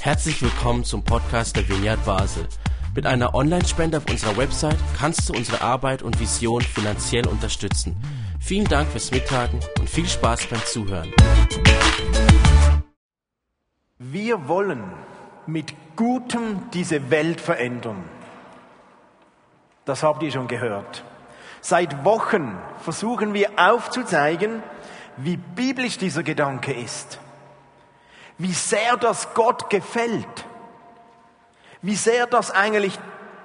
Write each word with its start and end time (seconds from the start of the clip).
Herzlich 0.00 0.40
willkommen 0.40 0.84
zum 0.84 1.02
Podcast 1.02 1.56
der 1.56 1.68
Vineyard 1.68 2.04
Basel. 2.04 2.46
Mit 2.94 3.06
einer 3.06 3.34
Online-Spende 3.34 3.98
auf 3.98 4.08
unserer 4.08 4.36
Website 4.36 4.78
kannst 4.98 5.28
du 5.28 5.34
unsere 5.34 5.60
Arbeit 5.60 6.02
und 6.02 6.18
Vision 6.20 6.62
finanziell 6.62 7.26
unterstützen. 7.26 7.96
Vielen 8.40 8.66
Dank 8.66 8.88
fürs 8.88 9.10
Mittagen 9.10 9.60
und 9.78 9.90
viel 9.90 10.06
Spaß 10.06 10.46
beim 10.46 10.64
Zuhören. 10.64 11.12
Wir 13.98 14.48
wollen 14.48 14.84
mit 15.46 15.74
Gutem 15.96 16.70
diese 16.72 17.10
Welt 17.10 17.40
verändern. 17.40 18.04
Das 19.84 20.02
habt 20.02 20.22
ihr 20.22 20.30
schon 20.30 20.48
gehört. 20.48 21.04
Seit 21.60 22.04
Wochen 22.04 22.56
versuchen 22.80 23.34
wir 23.34 23.50
aufzuzeigen, 23.56 24.62
wie 25.16 25.36
biblisch 25.36 25.98
dieser 25.98 26.22
Gedanke 26.22 26.72
ist. 26.72 27.18
Wie 28.38 28.52
sehr 28.52 28.96
das 28.96 29.32
Gott 29.34 29.70
gefällt. 29.70 30.46
Wie 31.82 31.96
sehr 31.96 32.26
das 32.26 32.50
eigentlich 32.50 32.98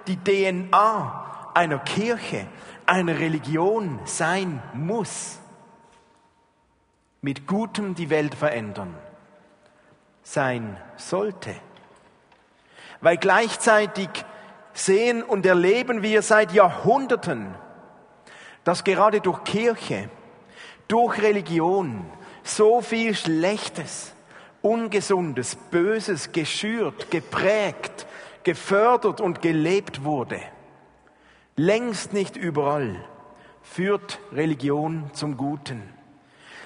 die 0.08 0.18
DNA 0.18 1.52
einer 1.54 1.80
Kirche, 1.80 2.48
einer 2.86 3.20
Religion 3.20 4.00
sein 4.06 4.62
muss. 4.74 5.40
Mit 7.22 7.48
Gutem 7.48 7.96
die 7.96 8.10
Welt 8.10 8.36
verändern. 8.36 8.96
Sein 10.24 10.78
sollte. 10.98 11.56
Weil 13.00 13.18
gleichzeitig 13.18 14.10
sehen 14.74 15.24
und 15.24 15.46
erleben 15.46 16.02
wir 16.02 16.22
seit 16.22 16.52
Jahrhunderten, 16.52 17.54
dass 18.64 18.84
gerade 18.84 19.22
durch 19.22 19.44
Kirche, 19.44 20.10
durch 20.88 21.22
Religion 21.22 22.06
so 22.44 22.82
viel 22.82 23.16
Schlechtes, 23.16 24.14
Ungesundes, 24.62 25.56
Böses 25.56 26.32
geschürt, 26.32 27.10
geprägt, 27.10 28.06
gefördert 28.44 29.22
und 29.22 29.42
gelebt 29.42 30.04
wurde. 30.04 30.40
Längst 31.56 32.14
nicht 32.14 32.38
überall 32.38 33.04
führt 33.62 34.20
Religion 34.32 35.10
zum 35.14 35.38
Guten. 35.38 35.82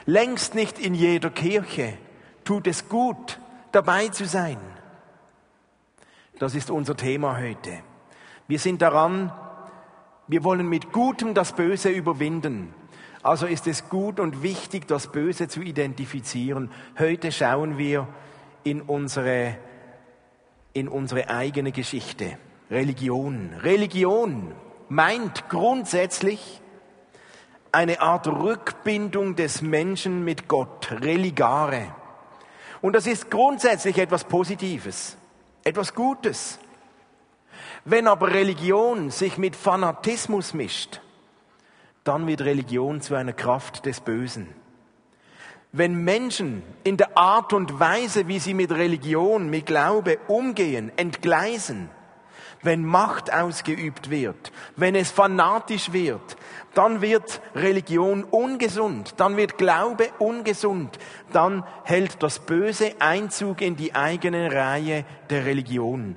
Längst 0.06 0.56
nicht 0.56 0.80
in 0.80 0.94
jeder 0.94 1.30
Kirche 1.30 1.98
tut 2.44 2.68
es 2.68 2.90
gut, 2.90 3.40
dabei 3.72 4.08
zu 4.10 4.26
sein. 4.26 4.58
Das 6.40 6.54
ist 6.54 6.70
unser 6.70 6.96
Thema 6.96 7.40
heute. 7.40 7.80
Wir 8.48 8.60
sind 8.60 8.82
daran, 8.82 9.32
wir 10.28 10.44
wollen 10.44 10.68
mit 10.68 10.92
Gutem 10.92 11.34
das 11.34 11.54
Böse 11.54 11.90
überwinden. 11.90 12.74
Also 13.26 13.48
ist 13.48 13.66
es 13.66 13.90
gut 13.90 14.20
und 14.20 14.44
wichtig, 14.44 14.88
das 14.88 15.08
Böse 15.08 15.48
zu 15.48 15.62
identifizieren. 15.62 16.70
Heute 17.00 17.32
schauen 17.32 17.80
wir 17.80 18.08
in 18.64 18.84
unsere, 18.84 19.58
in 20.74 20.88
unsere 20.88 21.28
eigene 21.32 21.72
Geschichte. 21.72 22.38
Religion. 22.70 23.50
Religion 23.64 24.54
meint 24.90 25.50
grundsätzlich 25.50 26.62
eine 27.72 28.00
Art 28.00 28.28
Rückbindung 28.28 29.36
des 29.36 29.64
Menschen 29.64 30.24
mit 30.24 30.48
Gott. 30.48 30.92
Religare. 30.92 31.96
Und 32.84 32.94
das 32.94 33.08
ist 33.08 33.32
grundsätzlich 33.32 33.98
etwas 33.98 34.26
Positives, 34.26 35.18
etwas 35.64 35.96
Gutes. 35.96 36.60
Wenn 37.86 38.08
aber 38.08 38.32
Religion 38.32 39.10
sich 39.10 39.40
mit 39.40 39.56
Fanatismus 39.56 40.54
mischt, 40.54 41.02
dann 42.06 42.28
wird 42.28 42.42
Religion 42.42 43.02
zu 43.02 43.16
einer 43.16 43.34
Kraft 43.34 43.86
des 43.86 44.00
Bösen. 44.00 44.48
Wenn 45.74 46.06
Menschen 46.06 46.64
in 46.86 46.96
der 46.96 47.18
Art 47.18 47.52
und 47.52 47.80
Weise, 47.82 48.30
wie 48.30 48.40
sie 48.40 48.54
mit 48.54 48.72
Religion, 48.72 49.50
mit 49.50 49.66
Glaube 49.66 50.20
umgehen, 50.28 50.92
entgleisen, 50.96 51.90
wenn 52.62 52.86
Macht 52.86 53.34
ausgeübt 53.34 54.10
wird, 54.10 54.54
wenn 54.76 54.96
es 54.96 55.12
fanatisch 55.12 55.92
wird, 55.92 56.38
dann 56.76 57.02
wird 57.02 57.42
Religion 57.56 58.24
ungesund, 58.24 59.16
dann 59.18 59.36
wird 59.36 59.58
Glaube 59.58 60.10
ungesund, 60.20 60.98
dann 61.34 61.66
hält 61.84 62.22
das 62.24 62.40
Böse 62.40 62.94
Einzug 63.00 63.62
in 63.62 63.76
die 63.76 63.96
eigene 63.96 64.54
Reihe 64.54 65.06
der 65.30 65.46
Religion. 65.46 66.16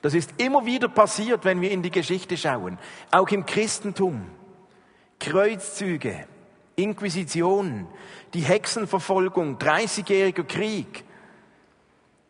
Das 0.00 0.14
ist 0.14 0.40
immer 0.40 0.64
wieder 0.64 0.88
passiert, 0.88 1.44
wenn 1.44 1.60
wir 1.60 1.72
in 1.72 1.82
die 1.82 1.90
Geschichte 1.90 2.36
schauen. 2.36 2.78
Auch 3.10 3.28
im 3.28 3.44
Christentum. 3.44 4.37
Kreuzzüge, 5.20 6.26
Inquisition, 6.76 7.86
die 8.34 8.40
Hexenverfolgung, 8.40 9.58
30-jähriger 9.58 10.44
Krieg 10.44 11.04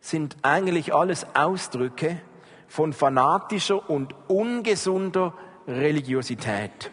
sind 0.01 0.37
eigentlich 0.41 0.93
alles 0.93 1.25
Ausdrücke 1.35 2.21
von 2.67 2.93
fanatischer 2.93 3.89
und 3.89 4.15
ungesunder 4.27 5.33
Religiosität. 5.67 6.91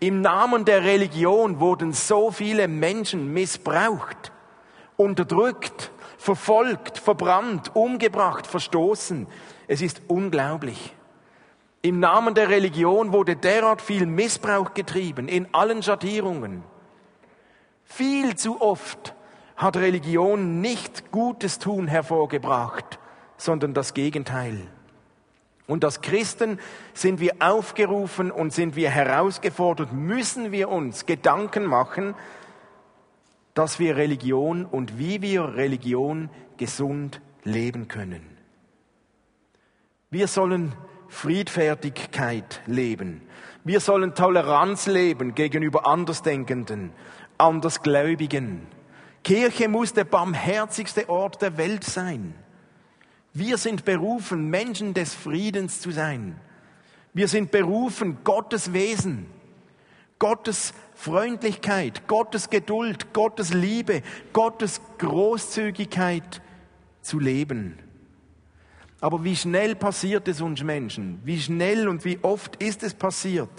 Im 0.00 0.20
Namen 0.20 0.64
der 0.64 0.82
Religion 0.82 1.60
wurden 1.60 1.92
so 1.92 2.32
viele 2.32 2.66
Menschen 2.66 3.32
missbraucht, 3.32 4.32
unterdrückt, 4.96 5.92
verfolgt, 6.18 6.98
verbrannt, 6.98 7.76
umgebracht, 7.76 8.46
verstoßen. 8.46 9.28
Es 9.68 9.80
ist 9.80 10.02
unglaublich. 10.08 10.94
Im 11.84 11.98
Namen 11.98 12.34
der 12.34 12.48
Religion 12.48 13.12
wurde 13.12 13.34
derart 13.34 13.82
viel 13.82 14.06
Missbrauch 14.06 14.72
getrieben, 14.72 15.26
in 15.26 15.52
allen 15.52 15.82
Schattierungen. 15.82 16.62
Viel 17.84 18.36
zu 18.36 18.60
oft 18.60 19.14
hat 19.56 19.76
Religion 19.76 20.60
nicht 20.60 21.10
Gutes 21.10 21.58
tun 21.58 21.88
hervorgebracht, 21.88 23.00
sondern 23.36 23.74
das 23.74 23.94
Gegenteil. 23.94 24.60
Und 25.66 25.84
als 25.84 26.00
Christen 26.00 26.60
sind 26.94 27.18
wir 27.18 27.34
aufgerufen 27.40 28.30
und 28.30 28.52
sind 28.52 28.76
wir 28.76 28.90
herausgefordert, 28.90 29.92
müssen 29.92 30.52
wir 30.52 30.68
uns 30.68 31.06
Gedanken 31.06 31.64
machen, 31.64 32.14
dass 33.54 33.80
wir 33.80 33.96
Religion 33.96 34.64
und 34.64 34.98
wie 34.98 35.20
wir 35.20 35.56
Religion 35.56 36.30
gesund 36.56 37.20
leben 37.42 37.88
können. 37.88 38.24
Wir 40.10 40.28
sollen 40.28 40.74
Friedfertigkeit 41.12 42.62
leben. 42.66 43.20
Wir 43.64 43.80
sollen 43.80 44.14
Toleranz 44.14 44.86
leben 44.86 45.34
gegenüber 45.34 45.86
Andersdenkenden, 45.86 46.90
Andersgläubigen. 47.36 48.66
Kirche 49.22 49.68
muss 49.68 49.92
der 49.92 50.04
barmherzigste 50.04 51.08
Ort 51.10 51.42
der 51.42 51.58
Welt 51.58 51.84
sein. 51.84 52.34
Wir 53.34 53.58
sind 53.58 53.84
berufen, 53.84 54.48
Menschen 54.48 54.94
des 54.94 55.14
Friedens 55.14 55.80
zu 55.80 55.90
sein. 55.90 56.40
Wir 57.12 57.28
sind 57.28 57.50
berufen, 57.50 58.24
Gottes 58.24 58.72
Wesen, 58.72 59.26
Gottes 60.18 60.72
Freundlichkeit, 60.94 62.08
Gottes 62.08 62.48
Geduld, 62.48 63.12
Gottes 63.12 63.52
Liebe, 63.52 64.02
Gottes 64.32 64.80
Großzügigkeit 64.98 66.40
zu 67.02 67.20
leben. 67.20 67.78
Aber 69.02 69.24
wie 69.24 69.34
schnell 69.34 69.74
passiert 69.74 70.28
es 70.28 70.40
uns 70.40 70.62
Menschen? 70.62 71.20
Wie 71.24 71.40
schnell 71.40 71.88
und 71.88 72.04
wie 72.04 72.20
oft 72.22 72.54
ist 72.62 72.84
es 72.84 72.94
passiert, 72.94 73.50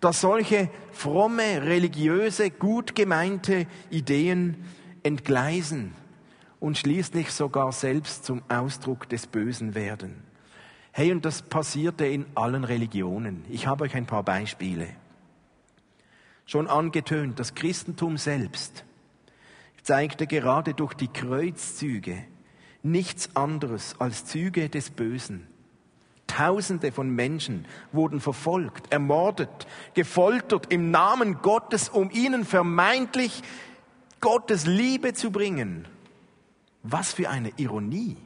dass 0.00 0.20
solche 0.20 0.70
fromme, 0.90 1.62
religiöse, 1.62 2.50
gut 2.50 2.96
gemeinte 2.96 3.68
Ideen 3.90 4.56
entgleisen 5.04 5.94
und 6.58 6.76
schließlich 6.76 7.30
sogar 7.30 7.70
selbst 7.70 8.24
zum 8.24 8.42
Ausdruck 8.48 9.08
des 9.08 9.28
Bösen 9.28 9.76
werden? 9.76 10.24
Hey, 10.90 11.12
und 11.12 11.24
das 11.24 11.42
passierte 11.42 12.04
in 12.04 12.26
allen 12.34 12.64
Religionen. 12.64 13.44
Ich 13.48 13.68
habe 13.68 13.84
euch 13.84 13.94
ein 13.94 14.06
paar 14.06 14.24
Beispiele. 14.24 14.88
Schon 16.44 16.66
angetönt, 16.66 17.38
das 17.38 17.54
Christentum 17.54 18.16
selbst 18.18 18.84
zeigte 19.84 20.26
gerade 20.26 20.74
durch 20.74 20.94
die 20.94 21.08
Kreuzzüge 21.08 22.24
nichts 22.82 23.34
anderes 23.34 23.96
als 23.98 24.26
Züge 24.26 24.68
des 24.68 24.90
Bösen. 24.90 25.46
Tausende 26.26 26.92
von 26.92 27.10
Menschen 27.10 27.66
wurden 27.92 28.20
verfolgt, 28.20 28.90
ermordet, 28.90 29.66
gefoltert 29.94 30.72
im 30.72 30.90
Namen 30.90 31.42
Gottes, 31.42 31.88
um 31.88 32.10
ihnen 32.10 32.44
vermeintlich 32.44 33.42
Gottes 34.20 34.66
Liebe 34.66 35.12
zu 35.12 35.30
bringen. 35.30 35.86
Was 36.82 37.12
für 37.12 37.28
eine 37.28 37.52
Ironie. 37.56 38.16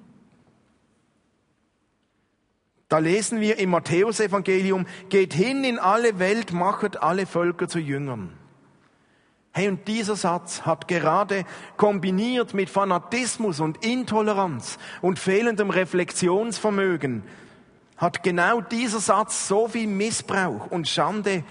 Da 2.88 2.98
lesen 2.98 3.40
wir 3.40 3.58
im 3.58 3.70
Matthäusevangelium, 3.70 4.86
geht 5.08 5.34
hin 5.34 5.64
in 5.64 5.78
alle 5.78 6.20
Welt, 6.20 6.52
machet 6.52 7.02
alle 7.02 7.26
Völker 7.26 7.66
zu 7.66 7.80
Jüngern. 7.80 8.32
Hey, 9.56 9.68
und 9.68 9.88
dieser 9.88 10.16
Satz 10.16 10.66
hat 10.66 10.86
gerade 10.86 11.46
kombiniert 11.78 12.52
mit 12.52 12.68
Fanatismus 12.68 13.58
und 13.58 13.82
Intoleranz 13.82 14.78
und 15.00 15.18
fehlendem 15.18 15.70
Reflexionsvermögen, 15.70 17.22
hat 17.96 18.22
genau 18.22 18.60
dieser 18.60 19.00
Satz 19.00 19.48
so 19.48 19.66
viel 19.66 19.86
Missbrauch 19.86 20.66
und 20.66 20.88
Schande 20.88 21.42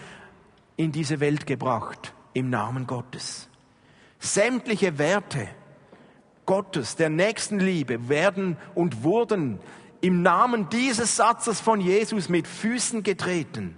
in 0.78 0.92
diese 0.92 1.20
Welt 1.20 1.48
gebracht 1.48 2.14
im 2.34 2.52
Namen 2.52 2.86
Gottes. 2.86 3.50
Sämtliche 4.20 5.00
Werte 5.00 5.48
Gottes, 6.46 6.98
der 6.98 7.10
Nächstenliebe, 7.10 8.08
werden 8.08 8.58
und 8.76 9.04
wurden 9.04 9.58
im 10.02 10.22
Namen 10.22 10.70
dieses 10.70 11.16
Satzes 11.16 11.60
von 11.60 11.82
Jesus 11.82 12.30
mit 12.30 12.48
Füßen 12.48 13.02
getreten. 13.02 13.76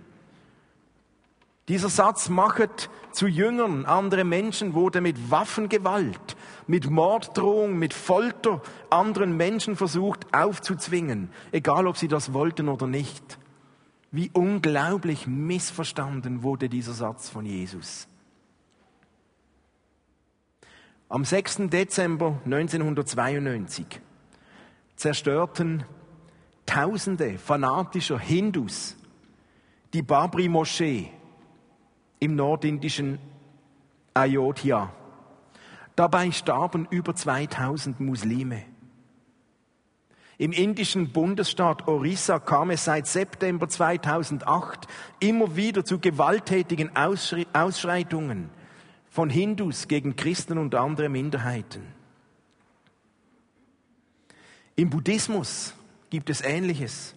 Dieser 1.67 1.89
Satz 1.89 2.29
machet 2.29 2.89
zu 3.11 3.27
Jüngern, 3.27 3.85
andere 3.85 4.23
Menschen 4.23 4.73
wurde 4.73 5.01
mit 5.01 5.31
Waffengewalt, 5.31 6.37
mit 6.65 6.89
Morddrohung, 6.89 7.77
mit 7.77 7.93
Folter 7.93 8.61
anderen 8.89 9.35
Menschen 9.35 9.75
versucht 9.75 10.33
aufzuzwingen, 10.33 11.29
egal 11.51 11.87
ob 11.87 11.97
sie 11.97 12.07
das 12.07 12.31
wollten 12.31 12.69
oder 12.69 12.87
nicht. 12.87 13.37
Wie 14.11 14.29
unglaublich 14.31 15.27
missverstanden 15.27 16.41
wurde 16.41 16.69
dieser 16.69 16.93
Satz 16.93 17.27
von 17.27 17.45
Jesus. 17.45 18.07
Am 21.09 21.25
6. 21.25 21.69
Dezember 21.69 22.39
1992 22.45 24.01
zerstörten 24.95 25.83
Tausende 26.65 27.37
fanatischer 27.37 28.19
Hindus 28.19 28.97
die 29.93 30.01
Babri-Moschee 30.01 31.09
im 32.19 32.35
nordindischen 32.35 33.19
Ayodhya. 34.13 34.91
Dabei 35.95 36.31
starben 36.31 36.87
über 36.89 37.15
2000 37.15 37.99
Muslime. 37.99 38.63
Im 40.39 40.51
indischen 40.51 41.11
Bundesstaat 41.11 41.87
Orissa 41.87 42.37
kam 42.37 42.69
es 42.69 42.85
seit 42.85 43.07
September 43.07 43.67
2008 43.67 44.87
immer 45.19 45.55
wieder 45.55 45.83
zu 45.83 45.99
gewalttätigen 45.99 46.91
Ausschreitungen 46.95 48.51
von 49.09 49.31
Hindus 49.31 49.87
gegen 49.87 50.15
Christen 50.15 50.59
und 50.59 50.75
andere 50.75 51.09
Minderheiten. 51.09 51.81
Im 54.75 54.91
Buddhismus 54.91 55.73
gibt 56.11 56.29
es 56.29 56.41
Ähnliches. 56.41 57.15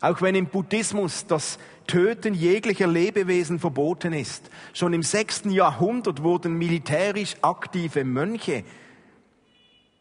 Auch 0.00 0.22
wenn 0.22 0.34
im 0.34 0.46
Buddhismus 0.46 1.26
das 1.26 1.58
Töten 1.86 2.34
jeglicher 2.34 2.86
Lebewesen 2.86 3.58
verboten 3.58 4.12
ist. 4.12 4.50
Schon 4.72 4.92
im 4.92 5.02
sechsten 5.02 5.50
Jahrhundert 5.50 6.22
wurden 6.22 6.58
militärisch 6.58 7.36
aktive 7.42 8.04
Mönche 8.04 8.64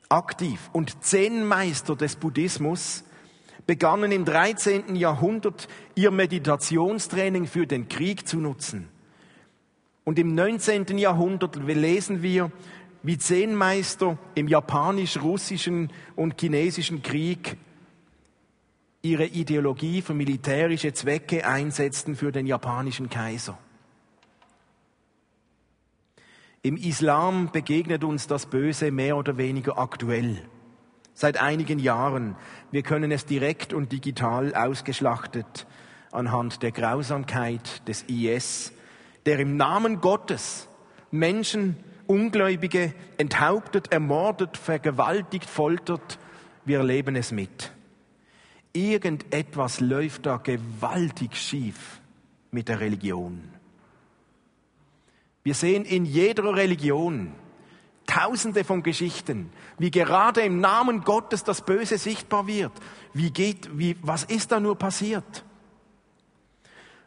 aktiv 0.10 0.70
und 0.74 1.04
Zen-Meister 1.04 1.96
des 1.96 2.16
Buddhismus 2.16 3.04
begannen 3.66 4.12
im 4.12 4.26
13. 4.26 4.96
Jahrhundert 4.96 5.68
ihr 5.96 6.12
Meditationstraining 6.12 7.48
für 7.48 7.66
den 7.66 7.88
Krieg 7.88 8.28
zu 8.28 8.38
nutzen. 8.38 8.90
Und 10.04 10.20
im 10.20 10.36
19. 10.36 10.98
Jahrhundert 10.98 11.56
lesen 11.56 12.22
wir, 12.22 12.52
wie 13.04 13.18
Zen-Meister 13.18 14.18
im 14.36 14.48
japanisch-russischen 14.48 15.92
und 16.16 16.40
chinesischen 16.40 17.02
Krieg 17.02 17.58
ihre 19.02 19.26
Ideologie 19.26 20.02
für 20.02 20.14
militärische 20.14 20.94
Zwecke 20.94 21.48
einsetzten 21.48 22.16
für 22.16 22.32
den 22.32 22.46
japanischen 22.46 23.10
Kaiser. 23.10 23.58
Im 26.64 26.78
Islam 26.78 27.52
begegnet 27.52 28.04
uns 28.04 28.28
das 28.28 28.46
Böse 28.46 28.92
mehr 28.92 29.18
oder 29.18 29.38
weniger 29.38 29.80
aktuell. 29.80 30.42
Seit 31.16 31.42
einigen 31.42 31.80
Jahren. 31.80 32.36
Wir 32.70 32.84
können 32.84 33.12
es 33.12 33.26
direkt 33.26 33.74
und 33.74 33.92
digital 33.92 34.54
ausgeschlachtet 34.54 35.66
anhand 36.12 36.62
der 36.62 36.72
Grausamkeit 36.72 37.88
des 37.88 38.04
IS, 38.04 38.74
der 39.26 39.40
im 39.40 39.58
Namen 39.58 40.02
Gottes 40.02 40.68
Menschen, 41.10 41.78
Ungläubige 42.08 42.94
enthauptet, 43.18 43.92
ermordet, 43.92 44.58
vergewaltigt, 44.58 45.50
foltert. 45.50 46.20
Wir 46.66 46.80
erleben 46.80 47.16
es 47.16 47.32
mit. 47.32 47.72
Irgendetwas 48.74 49.80
läuft 49.80 50.26
da 50.26 50.38
gewaltig 50.38 51.36
schief 51.36 52.00
mit 52.52 52.70
der 52.70 52.80
Religion. 52.80 53.42
Wir 55.44 55.56
sehen 55.56 55.86
in 55.86 56.06
jeder 56.06 56.56
Religion 56.56 57.34
tausende 58.06 58.64
von 58.64 58.84
Geschichten, 58.84 59.52
wie 59.78 59.92
gerade 59.92 60.42
im 60.42 60.60
Namen 60.60 61.02
Gottes 61.02 61.44
das 61.44 61.66
Böse 61.66 61.98
sichtbar 61.98 62.48
wird. 62.48 62.72
Wie 63.14 63.32
geht, 63.32 63.78
wie, 63.78 63.96
was 64.02 64.24
ist 64.24 64.52
da 64.52 64.60
nur 64.60 64.78
passiert? 64.78 65.44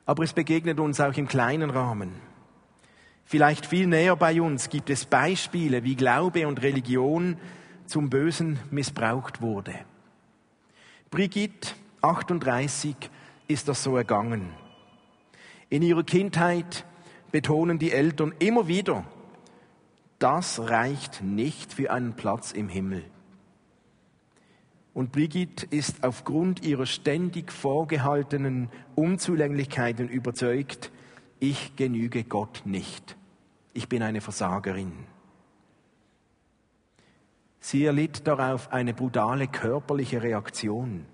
Aber 0.07 0.25
es 0.25 0.33
begegnet 0.33 0.81
uns 0.81 1.01
auch 1.01 1.15
im 1.15 1.29
kleinen 1.29 1.71
Rahmen. 1.71 2.13
Vielleicht 3.25 3.67
viel 3.67 3.87
näher 3.87 4.17
bei 4.17 4.41
uns 4.41 4.69
gibt 4.69 4.91
es 4.91 5.07
Beispiele, 5.07 5.83
wie 5.83 5.97
Glaube 5.97 6.47
und 6.47 6.63
Religion 6.63 7.39
zum 7.87 8.11
Bösen 8.11 8.59
missbraucht 8.71 9.41
wurde. 9.41 9.75
Brigitte, 11.11 11.75
38, 12.03 12.97
ist 13.49 13.69
das 13.69 13.83
so 13.83 13.97
ergangen. 13.97 14.51
In 15.71 15.83
ihrer 15.83 16.05
Kindheit 16.05 16.85
betonen 17.31 17.79
die 17.79 17.93
Eltern 17.93 18.35
immer 18.39 18.69
wieder, 18.69 19.05
das 20.19 20.61
reicht 20.61 21.23
nicht 21.23 21.73
für 21.73 21.91
einen 21.91 22.15
Platz 22.15 22.53
im 22.53 22.69
Himmel. 22.69 23.05
Und 24.95 25.11
Brigitte 25.11 25.67
ist 25.71 26.05
aufgrund 26.05 26.65
ihrer 26.65 26.87
ständig 26.87 27.51
vorgehaltenen 27.51 28.71
Unzulänglichkeiten 28.95 30.09
überzeugt, 30.09 30.93
ich 31.41 31.75
genüge 31.75 32.23
Gott 32.23 32.63
nicht. 32.65 33.17
Ich 33.73 33.89
bin 33.89 34.03
eine 34.03 34.21
Versagerin. 34.21 34.93
Sie 37.67 37.87
erlitt 37.87 38.27
darauf 38.27 38.71
eine 38.75 38.93
brutale 38.93 39.49
körperliche 39.49 40.23
Reaktion. 40.23 41.07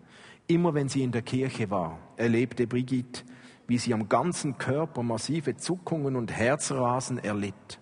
Immer 0.49 0.75
wenn 0.75 0.89
sie 0.89 1.05
in 1.05 1.13
der 1.13 1.23
Kirche 1.23 1.71
war, 1.71 2.01
erlebte 2.17 2.67
Brigitte, 2.67 3.23
wie 3.69 3.79
sie 3.79 3.95
am 3.95 4.09
ganzen 4.09 4.59
Körper 4.59 5.05
massive 5.05 5.57
Zuckungen 5.57 6.17
und 6.17 6.33
Herzrasen 6.33 7.19
erlitt. 7.19 7.79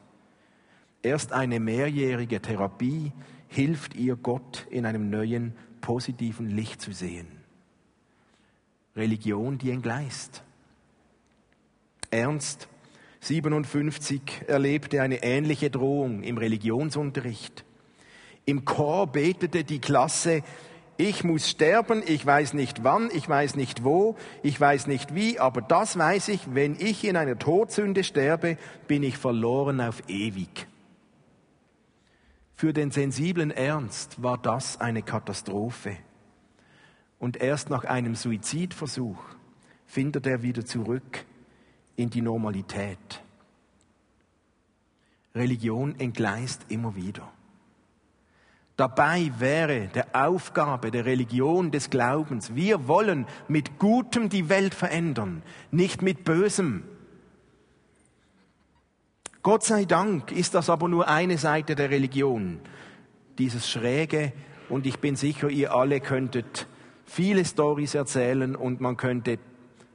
Erst 1.00 1.32
eine 1.32 1.60
mehrjährige 1.60 2.42
Therapie 2.42 3.14
hilft 3.46 3.96
ihr, 3.96 4.16
Gott 4.16 4.66
in 4.68 4.84
einem 4.84 5.08
neuen, 5.08 5.54
positiven 5.80 6.50
Licht 6.50 6.82
zu 6.82 6.92
sehen. 6.92 7.28
Religion, 8.94 9.56
die 9.56 9.70
entgleist. 9.70 10.42
Ernst, 12.10 12.68
57, 13.20 14.42
erlebte 14.46 15.00
eine 15.00 15.22
ähnliche 15.22 15.70
Drohung 15.70 16.22
im 16.22 16.36
Religionsunterricht. 16.36 17.64
Im 18.48 18.64
Chor 18.64 19.08
betete 19.08 19.62
die 19.62 19.78
Klasse, 19.78 20.42
ich 20.96 21.22
muss 21.22 21.50
sterben, 21.50 22.02
ich 22.06 22.24
weiß 22.24 22.54
nicht 22.54 22.82
wann, 22.82 23.10
ich 23.12 23.28
weiß 23.28 23.56
nicht 23.56 23.84
wo, 23.84 24.16
ich 24.42 24.58
weiß 24.58 24.86
nicht 24.86 25.14
wie, 25.14 25.38
aber 25.38 25.60
das 25.60 25.98
weiß 25.98 26.28
ich, 26.28 26.54
wenn 26.54 26.74
ich 26.80 27.04
in 27.04 27.18
einer 27.18 27.38
Todsünde 27.38 28.04
sterbe, 28.04 28.56
bin 28.86 29.02
ich 29.02 29.18
verloren 29.18 29.82
auf 29.82 30.02
ewig. 30.08 30.66
Für 32.54 32.72
den 32.72 32.90
sensiblen 32.90 33.50
Ernst 33.50 34.22
war 34.22 34.38
das 34.38 34.80
eine 34.80 35.02
Katastrophe. 35.02 35.98
Und 37.18 37.36
erst 37.36 37.68
nach 37.68 37.84
einem 37.84 38.14
Suizidversuch 38.14 39.22
findet 39.84 40.26
er 40.26 40.40
wieder 40.40 40.64
zurück 40.64 41.26
in 41.96 42.08
die 42.08 42.22
Normalität. 42.22 43.22
Religion 45.34 46.00
entgleist 46.00 46.64
immer 46.70 46.96
wieder. 46.96 47.30
Dabei 48.78 49.32
wäre 49.40 49.88
der 49.88 50.06
Aufgabe 50.12 50.92
der 50.92 51.04
Religion 51.04 51.72
des 51.72 51.90
Glaubens, 51.90 52.54
wir 52.54 52.86
wollen 52.86 53.26
mit 53.48 53.80
Gutem 53.80 54.28
die 54.28 54.48
Welt 54.48 54.72
verändern, 54.72 55.42
nicht 55.72 56.00
mit 56.00 56.22
Bösem. 56.22 56.84
Gott 59.42 59.64
sei 59.64 59.84
Dank 59.84 60.30
ist 60.30 60.54
das 60.54 60.70
aber 60.70 60.86
nur 60.86 61.08
eine 61.08 61.38
Seite 61.38 61.74
der 61.74 61.90
Religion, 61.90 62.60
dieses 63.36 63.68
Schräge, 63.68 64.32
und 64.68 64.86
ich 64.86 65.00
bin 65.00 65.16
sicher, 65.16 65.50
ihr 65.50 65.74
alle 65.74 65.98
könntet 65.98 66.68
viele 67.04 67.44
Stories 67.44 67.96
erzählen 67.96 68.54
und 68.54 68.80
man 68.80 68.96
könnte 68.96 69.40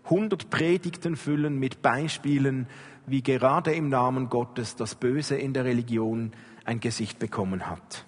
hundert 0.09 0.49
Predigten 0.49 1.15
füllen 1.15 1.57
mit 1.57 1.81
Beispielen, 1.81 2.67
wie 3.05 3.23
gerade 3.23 3.71
im 3.71 3.87
Namen 3.87 4.27
Gottes 4.27 4.75
das 4.75 4.95
Böse 4.95 5.37
in 5.37 5.53
der 5.53 5.63
Religion 5.63 6.33
ein 6.65 6.81
Gesicht 6.81 7.17
bekommen 7.17 7.69
hat. 7.69 8.05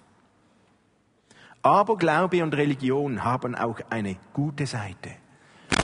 Aber 1.66 1.98
Glaube 1.98 2.44
und 2.44 2.56
Religion 2.56 3.24
haben 3.24 3.56
auch 3.56 3.80
eine 3.90 4.18
gute 4.34 4.68
Seite. 4.68 5.10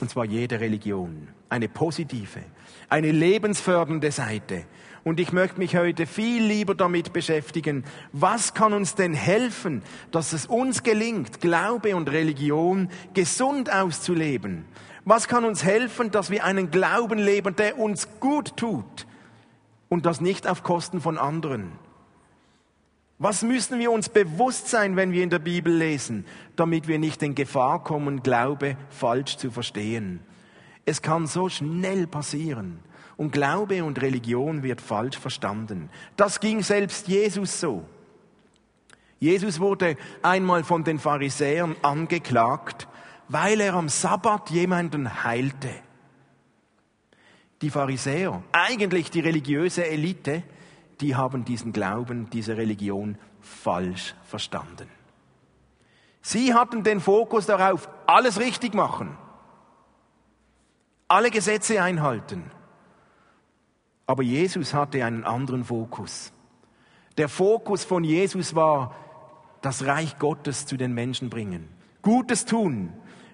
Und 0.00 0.10
zwar 0.10 0.24
jede 0.24 0.60
Religion. 0.60 1.26
Eine 1.48 1.68
positive, 1.68 2.38
eine 2.88 3.10
lebensfördernde 3.10 4.12
Seite. 4.12 4.64
Und 5.02 5.18
ich 5.18 5.32
möchte 5.32 5.58
mich 5.58 5.74
heute 5.74 6.06
viel 6.06 6.44
lieber 6.44 6.76
damit 6.76 7.12
beschäftigen, 7.12 7.82
was 8.12 8.54
kann 8.54 8.74
uns 8.74 8.94
denn 8.94 9.12
helfen, 9.12 9.82
dass 10.12 10.32
es 10.32 10.46
uns 10.46 10.84
gelingt, 10.84 11.40
Glaube 11.40 11.96
und 11.96 12.08
Religion 12.12 12.88
gesund 13.12 13.72
auszuleben? 13.72 14.64
Was 15.04 15.26
kann 15.26 15.44
uns 15.44 15.64
helfen, 15.64 16.12
dass 16.12 16.30
wir 16.30 16.44
einen 16.44 16.70
Glauben 16.70 17.18
leben, 17.18 17.56
der 17.56 17.76
uns 17.76 18.06
gut 18.20 18.56
tut 18.56 19.08
und 19.88 20.06
das 20.06 20.20
nicht 20.20 20.46
auf 20.46 20.62
Kosten 20.62 21.00
von 21.00 21.18
anderen? 21.18 21.72
Was 23.22 23.42
müssen 23.42 23.78
wir 23.78 23.92
uns 23.92 24.08
bewusst 24.08 24.66
sein, 24.66 24.96
wenn 24.96 25.12
wir 25.12 25.22
in 25.22 25.30
der 25.30 25.38
Bibel 25.38 25.72
lesen, 25.72 26.26
damit 26.56 26.88
wir 26.88 26.98
nicht 26.98 27.22
in 27.22 27.36
Gefahr 27.36 27.84
kommen, 27.84 28.24
Glaube 28.24 28.76
falsch 28.90 29.36
zu 29.36 29.52
verstehen? 29.52 30.18
Es 30.86 31.02
kann 31.02 31.28
so 31.28 31.48
schnell 31.48 32.08
passieren 32.08 32.80
und 33.16 33.30
Glaube 33.30 33.84
und 33.84 34.02
Religion 34.02 34.64
wird 34.64 34.80
falsch 34.80 35.16
verstanden. 35.16 35.88
Das 36.16 36.40
ging 36.40 36.64
selbst 36.64 37.06
Jesus 37.06 37.60
so. 37.60 37.84
Jesus 39.20 39.60
wurde 39.60 39.96
einmal 40.22 40.64
von 40.64 40.82
den 40.82 40.98
Pharisäern 40.98 41.76
angeklagt, 41.80 42.88
weil 43.28 43.60
er 43.60 43.74
am 43.74 43.88
Sabbat 43.88 44.50
jemanden 44.50 45.22
heilte. 45.22 45.70
Die 47.60 47.70
Pharisäer, 47.70 48.42
eigentlich 48.50 49.12
die 49.12 49.20
religiöse 49.20 49.86
Elite, 49.86 50.42
die 51.02 51.16
haben 51.16 51.44
diesen 51.44 51.72
Glauben, 51.72 52.30
diese 52.30 52.56
Religion 52.56 53.18
falsch 53.40 54.14
verstanden. 54.24 54.88
Sie 56.22 56.54
hatten 56.54 56.84
den 56.84 57.00
Fokus 57.00 57.46
darauf, 57.46 57.88
alles 58.06 58.38
richtig 58.38 58.74
machen, 58.74 59.18
alle 61.08 61.30
Gesetze 61.30 61.82
einhalten. 61.82 62.50
Aber 64.06 64.22
Jesus 64.22 64.72
hatte 64.72 65.04
einen 65.04 65.24
anderen 65.24 65.64
Fokus. 65.64 66.32
Der 67.16 67.28
Fokus 67.28 67.84
von 67.84 68.04
Jesus 68.04 68.54
war, 68.54 68.94
das 69.60 69.84
Reich 69.84 70.18
Gottes 70.18 70.66
zu 70.66 70.76
den 70.76 70.92
Menschen 70.92 71.28
bringen, 71.28 71.68
Gutes 72.02 72.44
tun, 72.44 72.92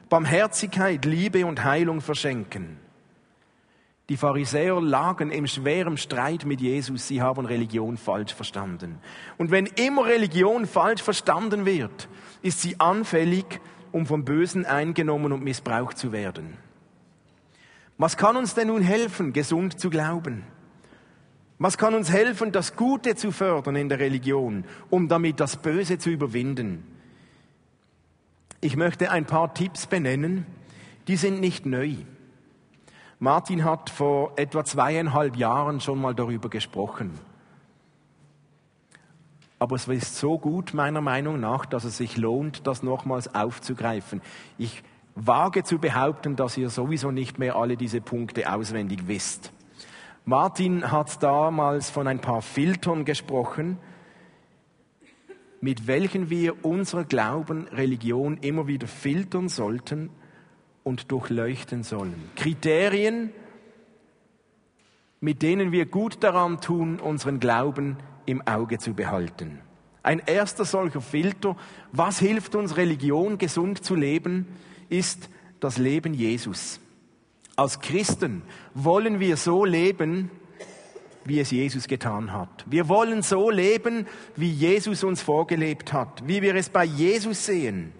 Barmherzigkeit, 0.08 1.04
Liebe 1.04 1.46
und 1.46 1.64
Heilung 1.64 2.00
verschenken. 2.00 2.78
Die 4.08 4.16
Pharisäer 4.16 4.80
lagen 4.80 5.30
im 5.30 5.46
schweren 5.46 5.98
Streit 5.98 6.46
mit 6.46 6.62
Jesus. 6.62 7.08
Sie 7.08 7.20
haben 7.20 7.44
Religion 7.44 7.98
falsch 7.98 8.32
verstanden. 8.32 8.98
Und 9.36 9.50
wenn 9.50 9.66
immer 9.66 10.06
Religion 10.06 10.66
falsch 10.66 11.02
verstanden 11.02 11.66
wird, 11.66 12.08
ist 12.40 12.62
sie 12.62 12.80
anfällig, 12.80 13.60
um 13.92 14.06
vom 14.06 14.24
Bösen 14.24 14.64
eingenommen 14.64 15.32
und 15.32 15.44
missbraucht 15.44 15.98
zu 15.98 16.10
werden. 16.12 16.56
Was 17.98 18.16
kann 18.16 18.36
uns 18.36 18.54
denn 18.54 18.68
nun 18.68 18.80
helfen, 18.80 19.34
gesund 19.34 19.78
zu 19.78 19.90
glauben? 19.90 20.44
Was 21.58 21.76
kann 21.76 21.94
uns 21.94 22.10
helfen, 22.10 22.52
das 22.52 22.76
Gute 22.76 23.14
zu 23.14 23.32
fördern 23.32 23.76
in 23.76 23.88
der 23.88 23.98
Religion, 23.98 24.64
um 24.88 25.08
damit 25.08 25.40
das 25.40 25.56
Böse 25.56 25.98
zu 25.98 26.08
überwinden? 26.08 26.84
Ich 28.60 28.76
möchte 28.76 29.10
ein 29.10 29.26
paar 29.26 29.52
Tipps 29.52 29.86
benennen, 29.86 30.46
die 31.08 31.16
sind 31.16 31.40
nicht 31.40 31.66
neu. 31.66 31.96
Martin 33.20 33.64
hat 33.64 33.90
vor 33.90 34.32
etwa 34.36 34.64
zweieinhalb 34.64 35.36
Jahren 35.36 35.80
schon 35.80 36.00
mal 36.00 36.14
darüber 36.14 36.48
gesprochen. 36.48 37.18
Aber 39.58 39.74
es 39.74 39.88
ist 39.88 40.16
so 40.16 40.38
gut, 40.38 40.72
meiner 40.72 41.00
Meinung 41.00 41.40
nach, 41.40 41.66
dass 41.66 41.82
es 41.82 41.96
sich 41.96 42.16
lohnt, 42.16 42.66
das 42.68 42.84
nochmals 42.84 43.34
aufzugreifen. 43.34 44.22
Ich 44.56 44.84
wage 45.16 45.64
zu 45.64 45.78
behaupten, 45.78 46.36
dass 46.36 46.56
ihr 46.56 46.70
sowieso 46.70 47.10
nicht 47.10 47.40
mehr 47.40 47.56
alle 47.56 47.76
diese 47.76 48.00
Punkte 48.00 48.52
auswendig 48.52 49.08
wisst. 49.08 49.52
Martin 50.24 50.92
hat 50.92 51.20
damals 51.20 51.90
von 51.90 52.06
ein 52.06 52.20
paar 52.20 52.42
Filtern 52.42 53.04
gesprochen, 53.04 53.78
mit 55.60 55.88
welchen 55.88 56.30
wir 56.30 56.64
unser 56.64 57.02
Glauben, 57.02 57.66
Religion 57.72 58.36
immer 58.36 58.68
wieder 58.68 58.86
filtern 58.86 59.48
sollten 59.48 60.10
und 60.88 61.12
durchleuchten 61.12 61.82
sollen. 61.82 62.14
Kriterien, 62.34 63.30
mit 65.20 65.42
denen 65.42 65.70
wir 65.70 65.84
gut 65.84 66.24
daran 66.24 66.62
tun, 66.62 66.98
unseren 66.98 67.40
Glauben 67.40 67.98
im 68.24 68.40
Auge 68.46 68.78
zu 68.78 68.94
behalten. 68.94 69.58
Ein 70.02 70.22
erster 70.24 70.64
solcher 70.64 71.02
Filter, 71.02 71.56
was 71.92 72.18
hilft 72.18 72.54
uns 72.54 72.78
Religion 72.78 73.36
gesund 73.36 73.84
zu 73.84 73.94
leben, 73.94 74.46
ist 74.88 75.28
das 75.60 75.76
Leben 75.76 76.14
Jesus. 76.14 76.80
Als 77.54 77.80
Christen 77.80 78.40
wollen 78.72 79.20
wir 79.20 79.36
so 79.36 79.66
leben, 79.66 80.30
wie 81.26 81.38
es 81.38 81.50
Jesus 81.50 81.86
getan 81.86 82.32
hat. 82.32 82.64
Wir 82.64 82.88
wollen 82.88 83.20
so 83.20 83.50
leben, 83.50 84.06
wie 84.36 84.50
Jesus 84.50 85.04
uns 85.04 85.20
vorgelebt 85.20 85.92
hat, 85.92 86.26
wie 86.26 86.40
wir 86.40 86.54
es 86.54 86.70
bei 86.70 86.84
Jesus 86.84 87.44
sehen. 87.44 87.92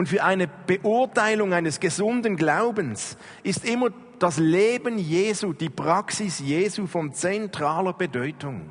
Und 0.00 0.08
für 0.08 0.24
eine 0.24 0.48
Beurteilung 0.48 1.52
eines 1.52 1.78
gesunden 1.78 2.36
Glaubens 2.36 3.18
ist 3.42 3.66
immer 3.66 3.90
das 4.18 4.38
Leben 4.38 4.96
Jesu, 4.96 5.52
die 5.52 5.68
Praxis 5.68 6.38
Jesu 6.38 6.86
von 6.86 7.12
zentraler 7.12 7.92
Bedeutung. 7.92 8.70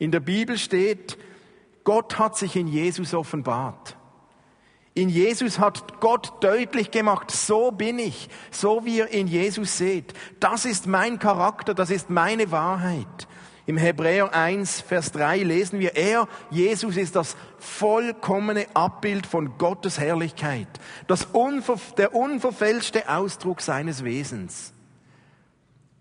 In 0.00 0.10
der 0.10 0.18
Bibel 0.18 0.58
steht, 0.58 1.16
Gott 1.84 2.18
hat 2.18 2.36
sich 2.36 2.56
in 2.56 2.66
Jesus 2.66 3.14
offenbart. 3.14 3.96
In 4.94 5.10
Jesus 5.10 5.60
hat 5.60 6.00
Gott 6.00 6.42
deutlich 6.42 6.90
gemacht, 6.90 7.30
so 7.30 7.70
bin 7.70 8.00
ich, 8.00 8.28
so 8.50 8.84
wie 8.84 8.96
ihr 8.96 9.06
in 9.06 9.28
Jesus 9.28 9.78
seht. 9.78 10.12
Das 10.40 10.64
ist 10.64 10.88
mein 10.88 11.20
Charakter, 11.20 11.72
das 11.72 11.90
ist 11.90 12.10
meine 12.10 12.50
Wahrheit. 12.50 13.28
Im 13.66 13.76
Hebräer 13.76 14.32
1, 14.32 14.80
Vers 14.80 15.10
3 15.10 15.42
lesen 15.42 15.80
wir, 15.80 15.96
er, 15.96 16.28
Jesus, 16.50 16.96
ist 16.96 17.16
das 17.16 17.36
vollkommene 17.58 18.66
Abbild 18.74 19.26
von 19.26 19.58
Gottes 19.58 19.98
Herrlichkeit, 19.98 20.68
das 21.08 21.24
unver, 21.24 21.76
der 21.96 22.14
unverfälschte 22.14 23.08
Ausdruck 23.08 23.60
seines 23.60 24.04
Wesens. 24.04 24.72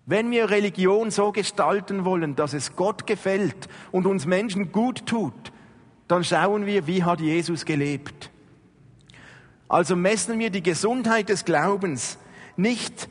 Wenn 0.06 0.30
wir 0.30 0.52
Religion 0.52 1.10
so 1.10 1.32
gestalten 1.32 2.06
wollen, 2.06 2.36
dass 2.36 2.54
es 2.54 2.76
Gott 2.76 3.08
gefällt 3.08 3.68
und 3.92 4.06
uns 4.06 4.28
Menschen 4.28 4.72
gut 4.72 5.08
tut, 5.08 5.52
dann 6.08 6.24
schauen 6.24 6.68
wir, 6.68 6.86
wie 6.86 7.04
hat 7.04 7.20
Jesus 7.20 7.66
gelebt. 7.66 8.30
Also 9.68 9.96
messen 9.96 10.38
wir 10.38 10.52
die 10.52 10.62
Gesundheit 10.62 11.30
des 11.30 11.44
Glaubens 11.44 12.20
nicht 12.56 13.10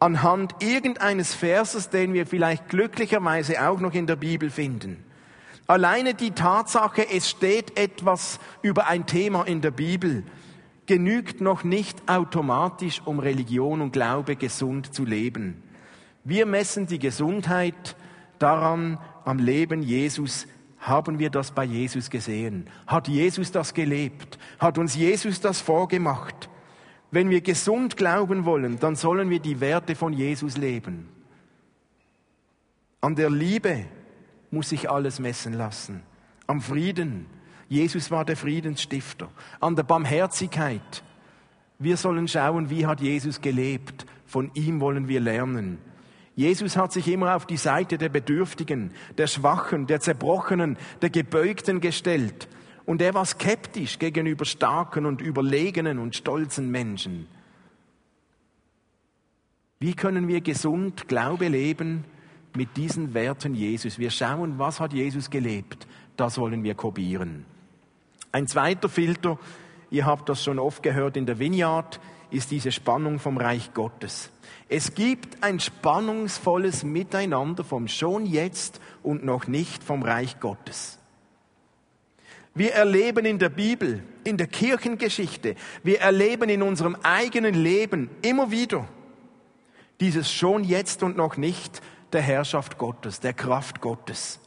anhand 0.00 0.54
irgendeines 0.60 1.34
Verses, 1.34 1.90
den 1.90 2.12
wir 2.14 2.26
vielleicht 2.26 2.68
glücklicherweise 2.68 3.68
auch 3.68 3.80
noch 3.80 3.94
in 3.94 4.06
der 4.06 4.16
Bibel 4.16 4.50
finden. 4.50 5.04
Alleine 5.66 6.14
die 6.14 6.30
Tatsache, 6.30 7.10
es 7.10 7.28
steht 7.28 7.78
etwas 7.78 8.40
über 8.62 8.86
ein 8.86 9.06
Thema 9.06 9.44
in 9.44 9.60
der 9.60 9.70
Bibel, 9.70 10.24
genügt 10.86 11.40
noch 11.42 11.64
nicht 11.64 12.08
automatisch, 12.08 13.02
um 13.04 13.18
Religion 13.18 13.82
und 13.82 13.92
Glaube 13.92 14.36
gesund 14.36 14.94
zu 14.94 15.04
leben. 15.04 15.62
Wir 16.24 16.46
messen 16.46 16.86
die 16.86 16.98
Gesundheit 16.98 17.96
daran, 18.38 18.98
am 19.24 19.38
Leben 19.38 19.82
Jesus 19.82 20.46
haben 20.78 21.18
wir 21.18 21.28
das 21.28 21.50
bei 21.50 21.64
Jesus 21.64 22.08
gesehen. 22.08 22.70
Hat 22.86 23.08
Jesus 23.08 23.52
das 23.52 23.74
gelebt? 23.74 24.38
Hat 24.58 24.78
uns 24.78 24.94
Jesus 24.94 25.40
das 25.40 25.60
vorgemacht? 25.60 26.48
Wenn 27.10 27.30
wir 27.30 27.40
gesund 27.40 27.96
glauben 27.96 28.44
wollen, 28.44 28.78
dann 28.78 28.96
sollen 28.96 29.30
wir 29.30 29.40
die 29.40 29.60
Werte 29.60 29.94
von 29.94 30.12
Jesus 30.12 30.56
leben. 30.56 31.08
An 33.00 33.14
der 33.14 33.30
Liebe 33.30 33.86
muss 34.50 34.70
sich 34.70 34.90
alles 34.90 35.18
messen 35.18 35.54
lassen. 35.54 36.02
Am 36.46 36.60
Frieden. 36.60 37.26
Jesus 37.68 38.10
war 38.10 38.24
der 38.24 38.36
Friedensstifter. 38.36 39.30
An 39.60 39.76
der 39.76 39.82
Barmherzigkeit. 39.84 41.02
Wir 41.78 41.96
sollen 41.96 42.28
schauen, 42.28 42.70
wie 42.70 42.86
hat 42.86 43.00
Jesus 43.00 43.40
gelebt. 43.40 44.06
Von 44.26 44.50
ihm 44.54 44.80
wollen 44.80 45.08
wir 45.08 45.20
lernen. 45.20 45.78
Jesus 46.34 46.76
hat 46.76 46.92
sich 46.92 47.08
immer 47.08 47.34
auf 47.34 47.46
die 47.46 47.56
Seite 47.56 47.98
der 47.98 48.10
Bedürftigen, 48.10 48.92
der 49.16 49.26
Schwachen, 49.26 49.86
der 49.86 50.00
Zerbrochenen, 50.00 50.76
der 51.02 51.10
Gebeugten 51.10 51.80
gestellt. 51.80 52.48
Und 52.88 53.02
er 53.02 53.12
war 53.12 53.26
skeptisch 53.26 53.98
gegenüber 53.98 54.46
starken 54.46 55.04
und 55.04 55.20
überlegenen 55.20 55.98
und 55.98 56.16
stolzen 56.16 56.70
Menschen. 56.70 57.26
Wie 59.78 59.92
können 59.92 60.26
wir 60.26 60.40
gesund 60.40 61.06
Glaube 61.06 61.48
leben 61.48 62.04
mit 62.56 62.78
diesen 62.78 63.12
Werten 63.12 63.54
Jesus? 63.54 63.98
Wir 63.98 64.08
schauen, 64.08 64.58
was 64.58 64.80
hat 64.80 64.94
Jesus 64.94 65.28
gelebt? 65.28 65.86
Das 66.16 66.38
wollen 66.38 66.64
wir 66.64 66.74
kopieren. 66.74 67.44
Ein 68.32 68.46
zweiter 68.46 68.88
Filter, 68.88 69.38
ihr 69.90 70.06
habt 70.06 70.30
das 70.30 70.42
schon 70.42 70.58
oft 70.58 70.82
gehört 70.82 71.18
in 71.18 71.26
der 71.26 71.38
Vineyard, 71.38 72.00
ist 72.30 72.50
diese 72.50 72.72
Spannung 72.72 73.18
vom 73.18 73.36
Reich 73.36 73.74
Gottes. 73.74 74.30
Es 74.70 74.94
gibt 74.94 75.42
ein 75.42 75.60
spannungsvolles 75.60 76.84
Miteinander 76.84 77.64
vom 77.64 77.86
schon 77.86 78.24
jetzt 78.24 78.80
und 79.02 79.26
noch 79.26 79.46
nicht 79.46 79.84
vom 79.84 80.02
Reich 80.02 80.40
Gottes. 80.40 80.97
Wir 82.54 82.72
erleben 82.72 83.24
in 83.24 83.38
der 83.38 83.50
Bibel, 83.50 84.02
in 84.24 84.36
der 84.36 84.46
Kirchengeschichte, 84.46 85.54
wir 85.82 86.00
erleben 86.00 86.48
in 86.48 86.62
unserem 86.62 86.96
eigenen 87.02 87.54
Leben 87.54 88.10
immer 88.22 88.50
wieder 88.50 88.88
dieses 90.00 90.32
schon 90.32 90.64
jetzt 90.64 91.02
und 91.02 91.16
noch 91.16 91.36
nicht 91.36 91.82
der 92.12 92.22
Herrschaft 92.22 92.78
Gottes, 92.78 93.20
der 93.20 93.32
Kraft 93.32 93.80
Gottes. 93.80 94.40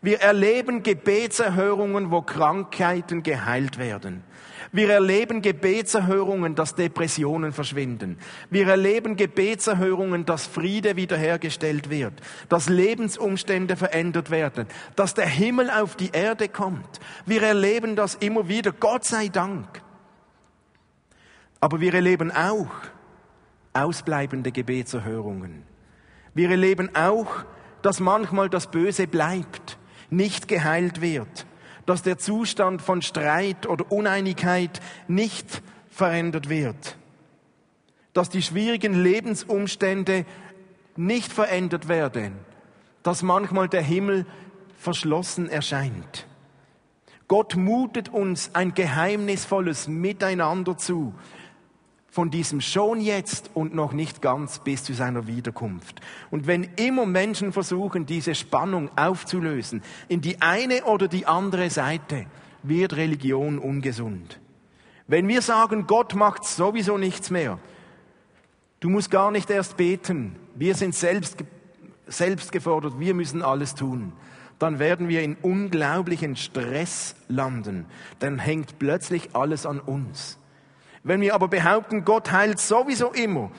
Wir 0.00 0.20
erleben 0.20 0.82
Gebetserhörungen, 0.82 2.10
wo 2.10 2.22
Krankheiten 2.22 3.22
geheilt 3.22 3.78
werden. 3.78 4.24
Wir 4.70 4.90
erleben 4.90 5.42
Gebetserhörungen, 5.42 6.54
dass 6.54 6.74
Depressionen 6.74 7.52
verschwinden. 7.52 8.18
Wir 8.50 8.68
erleben 8.68 9.16
Gebetserhörungen, 9.16 10.24
dass 10.24 10.46
Friede 10.46 10.96
wiederhergestellt 10.96 11.90
wird, 11.90 12.14
dass 12.48 12.68
Lebensumstände 12.68 13.76
verändert 13.76 14.30
werden, 14.30 14.66
dass 14.94 15.14
der 15.14 15.26
Himmel 15.26 15.70
auf 15.70 15.96
die 15.96 16.10
Erde 16.12 16.48
kommt. 16.48 17.00
Wir 17.26 17.42
erleben 17.42 17.96
das 17.96 18.14
immer 18.16 18.48
wieder, 18.48 18.72
Gott 18.72 19.04
sei 19.04 19.28
Dank. 19.28 19.82
Aber 21.60 21.80
wir 21.80 21.94
erleben 21.94 22.30
auch 22.30 22.70
ausbleibende 23.72 24.52
Gebetserhörungen. 24.52 25.64
Wir 26.34 26.50
erleben 26.50 26.94
auch, 26.94 27.44
dass 27.82 28.00
manchmal 28.00 28.48
das 28.48 28.70
Böse 28.70 29.06
bleibt, 29.06 29.78
nicht 30.10 30.48
geheilt 30.48 31.00
wird, 31.00 31.46
dass 31.86 32.02
der 32.02 32.18
Zustand 32.18 32.82
von 32.82 33.02
Streit 33.02 33.66
oder 33.66 33.90
Uneinigkeit 33.90 34.80
nicht 35.08 35.62
verändert 35.90 36.48
wird, 36.48 36.96
dass 38.12 38.30
die 38.30 38.42
schwierigen 38.42 38.94
Lebensumstände 38.94 40.24
nicht 40.96 41.32
verändert 41.32 41.88
werden, 41.88 42.34
dass 43.02 43.22
manchmal 43.22 43.68
der 43.68 43.82
Himmel 43.82 44.26
verschlossen 44.76 45.48
erscheint. 45.48 46.26
Gott 47.28 47.56
mutet 47.56 48.10
uns 48.10 48.54
ein 48.54 48.74
geheimnisvolles 48.74 49.88
Miteinander 49.88 50.76
zu, 50.76 51.14
von 52.12 52.30
diesem 52.30 52.60
schon 52.60 53.00
jetzt 53.00 53.50
und 53.54 53.74
noch 53.74 53.94
nicht 53.94 54.20
ganz 54.20 54.58
bis 54.58 54.84
zu 54.84 54.92
seiner 54.92 55.26
Wiederkunft. 55.26 56.02
Und 56.30 56.46
wenn 56.46 56.64
immer 56.76 57.06
Menschen 57.06 57.54
versuchen, 57.54 58.04
diese 58.04 58.34
Spannung 58.34 58.90
aufzulösen, 58.98 59.82
in 60.08 60.20
die 60.20 60.42
eine 60.42 60.84
oder 60.84 61.08
die 61.08 61.24
andere 61.24 61.70
Seite, 61.70 62.26
wird 62.62 62.96
Religion 62.96 63.58
ungesund. 63.58 64.40
Wenn 65.06 65.26
wir 65.26 65.40
sagen, 65.40 65.86
Gott 65.86 66.14
macht 66.14 66.44
sowieso 66.44 66.98
nichts 66.98 67.30
mehr, 67.30 67.58
du 68.80 68.90
musst 68.90 69.10
gar 69.10 69.30
nicht 69.30 69.48
erst 69.48 69.78
beten, 69.78 70.36
wir 70.54 70.74
sind 70.74 70.94
selbst, 70.94 71.38
selbst 72.06 72.52
gefordert, 72.52 73.00
wir 73.00 73.14
müssen 73.14 73.40
alles 73.40 73.74
tun, 73.74 74.12
dann 74.58 74.78
werden 74.78 75.08
wir 75.08 75.22
in 75.22 75.38
unglaublichen 75.40 76.36
Stress 76.36 77.16
landen. 77.28 77.86
Dann 78.18 78.38
hängt 78.38 78.78
plötzlich 78.78 79.34
alles 79.34 79.64
an 79.64 79.80
uns. 79.80 80.38
Wenn 81.04 81.20
wir 81.20 81.34
aber 81.34 81.48
behaupten, 81.48 82.04
Gott 82.04 82.30
heilt 82.30 82.60
sowieso 82.60 83.12
immer, 83.12 83.50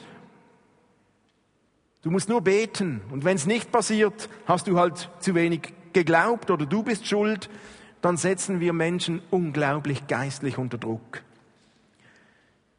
du 2.01 2.11
musst 2.11 2.29
nur 2.29 2.41
beten 2.41 3.01
und 3.11 3.25
wenn 3.25 3.35
es 3.35 3.45
nicht 3.45 3.71
passiert, 3.71 4.29
hast 4.45 4.67
du 4.67 4.79
halt 4.79 5.09
zu 5.19 5.35
wenig 5.35 5.73
geglaubt 5.91 6.51
oder 6.51 6.65
du 6.65 6.83
bist 6.83 7.07
schuld, 7.07 7.49
dann 8.01 8.17
setzen 8.17 8.59
wir 8.59 8.73
Menschen 8.73 9.21
unglaublich 9.29 10.07
geistlich 10.07 10.57
unter 10.57 10.77
Druck. 10.77 11.21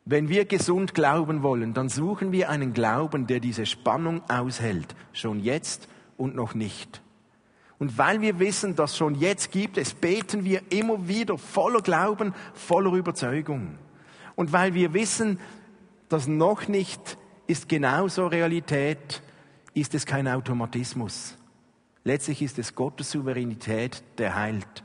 Wenn 0.06 0.28
wir 0.28 0.44
gesund 0.44 0.94
glauben 0.94 1.42
wollen, 1.42 1.72
dann 1.72 1.88
suchen 1.88 2.30
wir 2.30 2.50
einen 2.50 2.74
Glauben, 2.74 3.26
der 3.26 3.40
diese 3.40 3.64
Spannung 3.64 4.22
aushält, 4.28 4.94
schon 5.14 5.40
jetzt 5.40 5.88
und 6.18 6.34
noch 6.34 6.54
nicht. 6.54 7.00
Und 7.78 7.96
weil 7.96 8.20
wir 8.20 8.38
wissen, 8.38 8.76
dass 8.76 8.96
schon 8.96 9.14
jetzt 9.14 9.50
gibt 9.50 9.78
es, 9.78 9.94
beten 9.94 10.44
wir 10.44 10.60
immer 10.70 11.08
wieder 11.08 11.38
voller 11.38 11.80
Glauben, 11.80 12.34
voller 12.52 12.92
Überzeugung. 12.92 13.78
Und 14.36 14.52
weil 14.52 14.74
wir 14.74 14.94
wissen, 14.94 15.38
dass 16.08 16.26
noch 16.26 16.68
nicht 16.68 17.18
ist 17.46 17.68
genauso 17.68 18.26
Realität, 18.26 19.22
ist 19.74 19.94
es 19.94 20.06
kein 20.06 20.28
Automatismus. 20.28 21.36
Letztlich 22.04 22.42
ist 22.42 22.58
es 22.58 22.74
Gottes 22.74 23.10
Souveränität, 23.10 24.02
der 24.18 24.34
heilt. 24.34 24.84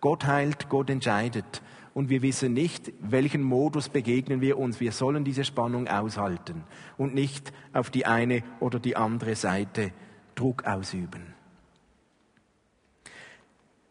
Gott 0.00 0.26
heilt, 0.26 0.68
Gott 0.68 0.90
entscheidet. 0.90 1.62
Und 1.94 2.10
wir 2.10 2.22
wissen 2.22 2.52
nicht, 2.52 2.92
welchen 3.00 3.42
Modus 3.42 3.88
begegnen 3.88 4.40
wir 4.40 4.58
uns. 4.58 4.78
Wir 4.78 4.92
sollen 4.92 5.24
diese 5.24 5.44
Spannung 5.44 5.88
aushalten 5.88 6.62
und 6.96 7.14
nicht 7.14 7.52
auf 7.72 7.90
die 7.90 8.06
eine 8.06 8.44
oder 8.60 8.78
die 8.78 8.96
andere 8.96 9.34
Seite 9.34 9.92
Druck 10.34 10.64
ausüben. 10.64 11.34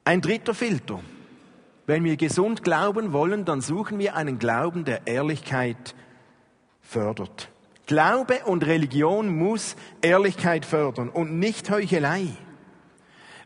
Ein 0.06 0.22
dritter 0.22 0.54
Filter. 0.54 1.02
Wenn 1.88 2.04
wir 2.04 2.18
gesund 2.18 2.64
glauben 2.64 3.14
wollen, 3.14 3.46
dann 3.46 3.62
suchen 3.62 3.98
wir 3.98 4.18
einen 4.18 4.40
Glauben, 4.40 4.84
der 4.84 5.08
Ehrlichkeit 5.08 5.96
fördert. 6.82 7.50
Glaube 7.86 8.42
und 8.44 8.66
Religion 8.66 9.34
muss 9.34 9.78
Ehrlichkeit 10.02 10.66
fördern 10.66 11.08
und 11.08 11.40
nicht 11.40 11.70
Heuchelei. 11.72 12.28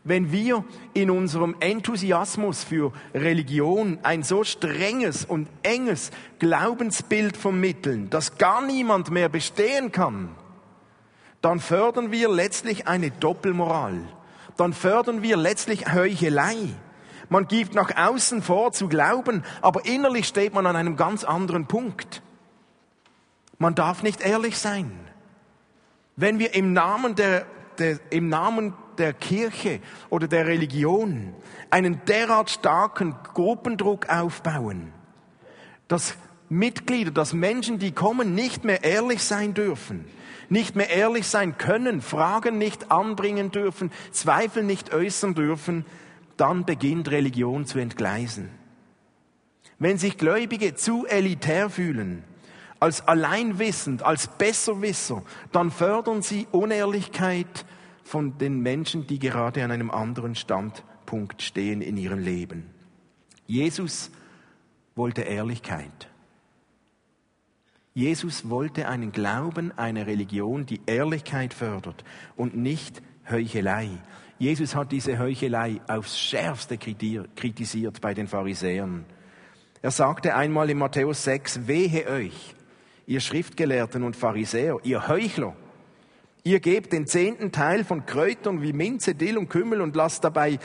Wenn 0.02 0.32
wir 0.32 0.64
in 0.92 1.12
unserem 1.12 1.54
Enthusiasmus 1.60 2.64
für 2.64 2.92
Religion 3.14 4.00
ein 4.02 4.24
so 4.24 4.42
strenges 4.42 5.24
und 5.24 5.46
enges 5.62 6.10
Glaubensbild 6.40 7.36
vermitteln, 7.36 8.10
dass 8.10 8.38
gar 8.38 8.60
niemand 8.60 9.12
mehr 9.12 9.28
bestehen 9.28 9.92
kann, 9.92 10.30
dann 11.42 11.60
fördern 11.60 12.10
wir 12.10 12.28
letztlich 12.28 12.88
eine 12.88 13.12
Doppelmoral. 13.12 14.00
Dann 14.56 14.72
fördern 14.72 15.22
wir 15.22 15.36
letztlich 15.36 15.94
Heuchelei. 15.94 16.74
Man 17.32 17.48
gibt 17.48 17.74
nach 17.74 17.96
außen 17.96 18.42
vor 18.42 18.72
zu 18.72 18.88
glauben, 18.88 19.42
aber 19.62 19.86
innerlich 19.86 20.26
steht 20.26 20.52
man 20.52 20.66
an 20.66 20.76
einem 20.76 20.96
ganz 20.98 21.24
anderen 21.24 21.66
Punkt. 21.66 22.20
Man 23.56 23.74
darf 23.74 24.02
nicht 24.02 24.20
ehrlich 24.20 24.58
sein. 24.58 24.92
Wenn 26.14 26.38
wir 26.38 26.54
im 26.54 26.74
Namen 26.74 27.14
der, 27.14 27.46
der, 27.78 27.98
im 28.10 28.28
Namen 28.28 28.74
der 28.98 29.14
Kirche 29.14 29.80
oder 30.10 30.28
der 30.28 30.46
Religion 30.46 31.34
einen 31.70 32.04
derart 32.04 32.50
starken 32.50 33.16
Gruppendruck 33.32 34.10
aufbauen, 34.10 34.92
dass 35.88 36.14
Mitglieder, 36.50 37.12
dass 37.12 37.32
Menschen, 37.32 37.78
die 37.78 37.92
kommen, 37.92 38.34
nicht 38.34 38.64
mehr 38.64 38.84
ehrlich 38.84 39.24
sein 39.24 39.54
dürfen, 39.54 40.04
nicht 40.50 40.76
mehr 40.76 40.90
ehrlich 40.90 41.26
sein 41.26 41.56
können, 41.56 42.02
Fragen 42.02 42.58
nicht 42.58 42.90
anbringen 42.90 43.50
dürfen, 43.50 43.90
Zweifel 44.10 44.62
nicht 44.64 44.92
äußern 44.92 45.34
dürfen, 45.34 45.86
dann 46.42 46.64
beginnt 46.64 47.08
Religion 47.08 47.66
zu 47.66 47.78
entgleisen. 47.78 48.50
Wenn 49.78 49.96
sich 49.96 50.18
Gläubige 50.18 50.74
zu 50.74 51.06
elitär 51.06 51.70
fühlen, 51.70 52.24
als 52.80 53.06
alleinwissend, 53.06 54.02
als 54.02 54.26
Besserwisser, 54.26 55.22
dann 55.52 55.70
fördern 55.70 56.20
sie 56.20 56.48
Unehrlichkeit 56.50 57.64
von 58.02 58.38
den 58.38 58.58
Menschen, 58.58 59.06
die 59.06 59.20
gerade 59.20 59.62
an 59.62 59.70
einem 59.70 59.92
anderen 59.92 60.34
Standpunkt 60.34 61.42
stehen 61.42 61.80
in 61.80 61.96
ihrem 61.96 62.18
Leben. 62.18 62.66
Jesus 63.46 64.10
wollte 64.96 65.22
Ehrlichkeit. 65.22 66.08
Jesus 67.94 68.50
wollte 68.50 68.88
einen 68.88 69.12
Glauben, 69.12 69.70
eine 69.78 70.08
Religion, 70.08 70.66
die 70.66 70.80
Ehrlichkeit 70.86 71.54
fördert 71.54 72.02
und 72.34 72.56
nicht 72.56 73.00
Heuchelei. 73.30 73.90
Jesus 74.42 74.74
hat 74.74 74.90
diese 74.90 75.20
Heuchelei 75.20 75.80
aufs 75.86 76.18
schärfste 76.18 76.76
kritisiert 76.76 78.00
bei 78.00 78.12
den 78.12 78.26
Pharisäern. 78.26 79.04
Er 79.82 79.92
sagte 79.92 80.34
einmal 80.34 80.68
in 80.68 80.78
Matthäus 80.78 81.22
6, 81.22 81.68
wehe 81.68 82.08
euch, 82.08 82.56
ihr 83.06 83.20
Schriftgelehrten 83.20 84.02
und 84.02 84.16
Pharisäer, 84.16 84.78
ihr 84.82 85.06
Heuchler, 85.06 85.54
ihr 86.42 86.58
gebt 86.58 86.92
den 86.92 87.06
zehnten 87.06 87.52
Teil 87.52 87.84
von 87.84 88.04
Kräutern 88.04 88.62
wie 88.62 88.72
Minze, 88.72 89.14
Dill 89.14 89.38
und 89.38 89.48
Kümmel 89.48 89.80
und 89.80 89.94
lasst 89.94 90.24
dabei 90.24 90.58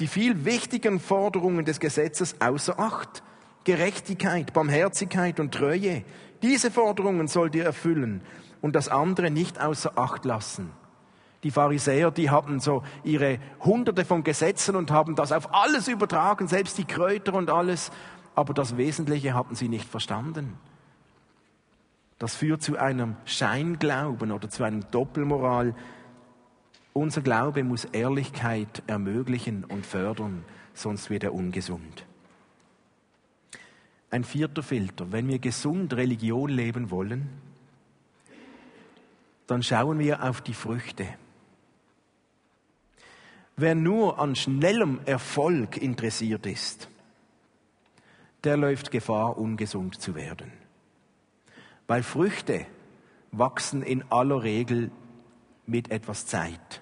die 0.00 0.08
viel 0.08 0.44
wichtigen 0.44 0.98
Forderungen 0.98 1.64
des 1.64 1.78
Gesetzes 1.78 2.34
außer 2.40 2.80
Acht. 2.80 3.22
Gerechtigkeit, 3.62 4.52
Barmherzigkeit 4.52 5.38
und 5.38 5.54
Treue. 5.54 6.02
Diese 6.42 6.72
Forderungen 6.72 7.28
sollt 7.28 7.54
ihr 7.54 7.64
erfüllen 7.64 8.22
und 8.60 8.74
das 8.74 8.88
andere 8.88 9.30
nicht 9.30 9.60
außer 9.60 9.96
Acht 9.96 10.24
lassen. 10.24 10.72
Die 11.42 11.50
Pharisäer, 11.50 12.10
die 12.10 12.28
haben 12.28 12.60
so 12.60 12.82
ihre 13.02 13.38
Hunderte 13.60 14.04
von 14.04 14.22
Gesetzen 14.22 14.76
und 14.76 14.90
haben 14.90 15.14
das 15.14 15.32
auf 15.32 15.54
alles 15.54 15.88
übertragen, 15.88 16.48
selbst 16.48 16.76
die 16.76 16.84
Kräuter 16.84 17.34
und 17.34 17.48
alles. 17.48 17.90
Aber 18.34 18.52
das 18.52 18.76
Wesentliche 18.76 19.34
hatten 19.34 19.54
sie 19.54 19.68
nicht 19.68 19.88
verstanden. 19.88 20.58
Das 22.18 22.34
führt 22.34 22.62
zu 22.62 22.76
einem 22.76 23.16
Scheinglauben 23.24 24.30
oder 24.30 24.50
zu 24.50 24.62
einem 24.62 24.84
Doppelmoral. 24.90 25.74
Unser 26.92 27.22
Glaube 27.22 27.64
muss 27.64 27.86
Ehrlichkeit 27.86 28.82
ermöglichen 28.86 29.64
und 29.64 29.86
fördern, 29.86 30.44
sonst 30.74 31.08
wird 31.08 31.24
er 31.24 31.32
ungesund. 31.32 32.04
Ein 34.10 34.24
vierter 34.24 34.62
Filter. 34.62 35.10
Wenn 35.12 35.28
wir 35.28 35.38
gesund 35.38 35.94
Religion 35.94 36.50
leben 36.50 36.90
wollen, 36.90 37.30
dann 39.46 39.62
schauen 39.62 39.98
wir 39.98 40.22
auf 40.22 40.42
die 40.42 40.54
Früchte. 40.54 41.06
Wer 43.60 43.74
nur 43.74 44.18
an 44.18 44.36
schnellem 44.36 45.00
Erfolg 45.04 45.76
interessiert 45.76 46.46
ist, 46.46 46.88
der 48.42 48.56
läuft 48.56 48.90
Gefahr, 48.90 49.36
ungesund 49.36 50.00
zu 50.00 50.14
werden. 50.14 50.50
Weil 51.86 52.02
Früchte 52.02 52.64
wachsen 53.32 53.82
in 53.82 54.02
aller 54.08 54.44
Regel 54.44 54.90
mit 55.66 55.90
etwas 55.90 56.24
Zeit. 56.24 56.80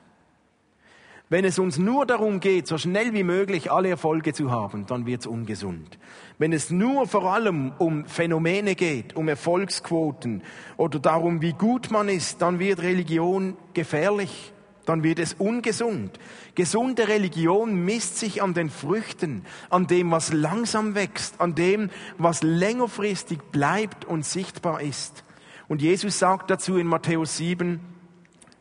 Wenn 1.29 1.45
es 1.45 1.59
uns 1.59 1.79
nur 1.79 2.07
darum 2.07 2.39
geht, 2.39 2.69
so 2.69 2.79
schnell 2.79 3.13
wie 3.13 3.25
möglich 3.25 3.73
alle 3.73 3.89
Erfolge 3.89 4.33
zu 4.33 4.53
haben, 4.53 4.87
dann 4.87 5.05
wird 5.05 5.23
es 5.23 5.27
ungesund. 5.27 5.99
Wenn 6.39 6.53
es 6.53 6.71
nur 6.71 7.09
vor 7.09 7.25
allem 7.25 7.73
um 7.79 8.07
Phänomene 8.07 8.77
geht, 8.77 9.17
um 9.17 9.27
Erfolgsquoten 9.27 10.45
oder 10.77 11.01
darum, 11.01 11.43
wie 11.43 11.55
gut 11.55 11.91
man 11.91 12.09
ist, 12.09 12.41
dann 12.41 12.61
wird 12.61 12.83
Religion 12.83 13.57
gefährlich, 13.75 14.53
dann 14.89 15.03
wird 15.03 15.19
es 15.19 15.35
ungesund. 15.35 16.19
Gesunde 16.55 17.09
Religion 17.09 17.85
misst 17.85 18.19
sich 18.19 18.43
an 18.43 18.55
den 18.55 18.71
Früchten, 18.71 19.45
an 19.69 19.87
dem, 19.87 20.11
was 20.11 20.33
langsam 20.33 20.95
wächst, 20.95 21.41
an 21.41 21.55
dem, 21.55 21.91
was 22.17 22.43
längerfristig 22.43 23.39
bleibt 23.53 24.07
und 24.07 24.25
sichtbar 24.25 24.81
ist. 24.81 25.25
Und 25.69 25.83
Jesus 25.83 26.19
sagt 26.19 26.51
dazu 26.51 26.79
in 26.79 26.87
Matthäus 26.87 27.37
7, 27.37 27.81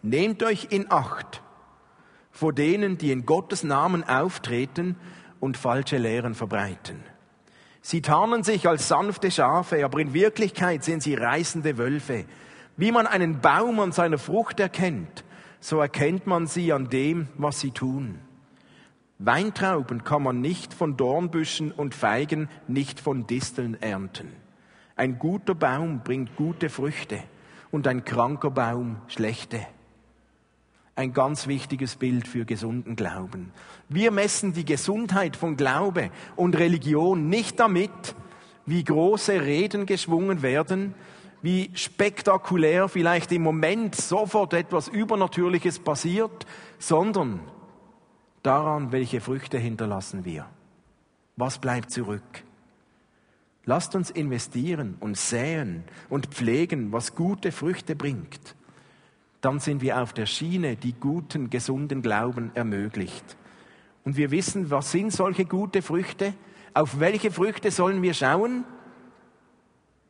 nehmt 0.01 0.43
euch 0.43 0.67
in 0.71 0.91
Acht, 0.91 1.41
vor 2.31 2.51
denen, 2.51 2.97
die 2.97 3.11
in 3.11 3.25
Gottes 3.25 3.63
Namen 3.63 4.03
auftreten 4.03 4.97
und 5.39 5.55
falsche 5.55 5.97
Lehren 5.97 6.35
verbreiten. 6.35 7.01
Sie 7.81 8.01
tarnen 8.01 8.43
sich 8.43 8.67
als 8.67 8.89
sanfte 8.89 9.31
Schafe, 9.31 9.85
aber 9.85 9.99
in 9.99 10.13
Wirklichkeit 10.13 10.83
sind 10.83 11.01
sie 11.01 11.15
reißende 11.15 11.77
Wölfe. 11.77 12.25
Wie 12.75 12.91
man 12.91 13.07
einen 13.07 13.39
Baum 13.39 13.79
an 13.79 13.93
seiner 13.93 14.17
Frucht 14.17 14.59
erkennt, 14.59 15.23
so 15.59 15.79
erkennt 15.79 16.27
man 16.27 16.47
sie 16.47 16.73
an 16.73 16.89
dem, 16.89 17.27
was 17.37 17.59
sie 17.59 17.71
tun. 17.71 18.19
Weintrauben 19.19 20.03
kann 20.03 20.23
man 20.23 20.41
nicht 20.41 20.73
von 20.73 20.95
Dornbüschen 20.95 21.71
und 21.71 21.95
Feigen 21.95 22.49
nicht 22.67 22.99
von 22.99 23.25
Disteln 23.25 23.75
ernten. 23.81 24.31
Ein 24.95 25.17
guter 25.19 25.55
Baum 25.55 26.01
bringt 26.03 26.35
gute 26.35 26.69
Früchte 26.69 27.23
und 27.71 27.87
ein 27.87 28.05
kranker 28.05 28.51
Baum 28.51 28.97
schlechte 29.07 29.65
ein 30.97 31.13
ganz 31.13 31.45
wichtiges 31.45 31.95
Bild 31.95 32.27
für 32.27 32.43
gesunden 32.43 32.95
Glauben. 32.95 33.51
Wir 33.87 34.09
messen 34.09 34.53
die 34.53 34.65
Gesundheit 34.65 35.35
von 35.35 35.55
Glaube 35.55 36.09
und 36.35 36.57
Religion 36.57 37.29
nicht 37.29 37.59
damit, 37.59 38.15
wie 38.65 38.83
große 38.83 39.41
Reden 39.41 39.85
geschwungen 39.85 40.41
werden, 40.41 40.95
wie 41.41 41.71
spektakulär 41.73 42.89
vielleicht 42.89 43.31
im 43.31 43.43
Moment 43.43 43.95
sofort 43.95 44.53
etwas 44.53 44.87
Übernatürliches 44.87 45.79
passiert, 45.79 46.45
sondern 46.79 47.39
daran, 48.43 48.91
welche 48.91 49.21
Früchte 49.21 49.57
hinterlassen 49.57 50.25
wir. 50.25 50.45
Was 51.35 51.59
bleibt 51.59 51.91
zurück? 51.91 52.43
Lasst 53.65 53.95
uns 53.95 54.09
investieren 54.09 54.95
und 54.99 55.17
säen 55.17 55.83
und 56.09 56.27
pflegen, 56.27 56.91
was 56.91 57.15
gute 57.15 57.51
Früchte 57.51 57.95
bringt 57.95 58.55
dann 59.41 59.59
sind 59.59 59.81
wir 59.81 60.01
auf 60.01 60.13
der 60.13 60.25
Schiene, 60.25 60.75
die 60.75 60.93
guten, 60.93 61.49
gesunden 61.49 62.01
Glauben 62.01 62.51
ermöglicht. 62.53 63.37
Und 64.03 64.17
wir 64.17 64.31
wissen, 64.31 64.71
was 64.71 64.91
sind 64.91 65.13
solche 65.13 65.45
gute 65.45 65.81
Früchte? 65.81 66.33
Auf 66.73 66.99
welche 66.99 67.31
Früchte 67.31 67.71
sollen 67.71 68.01
wir 68.01 68.13
schauen? 68.13 68.65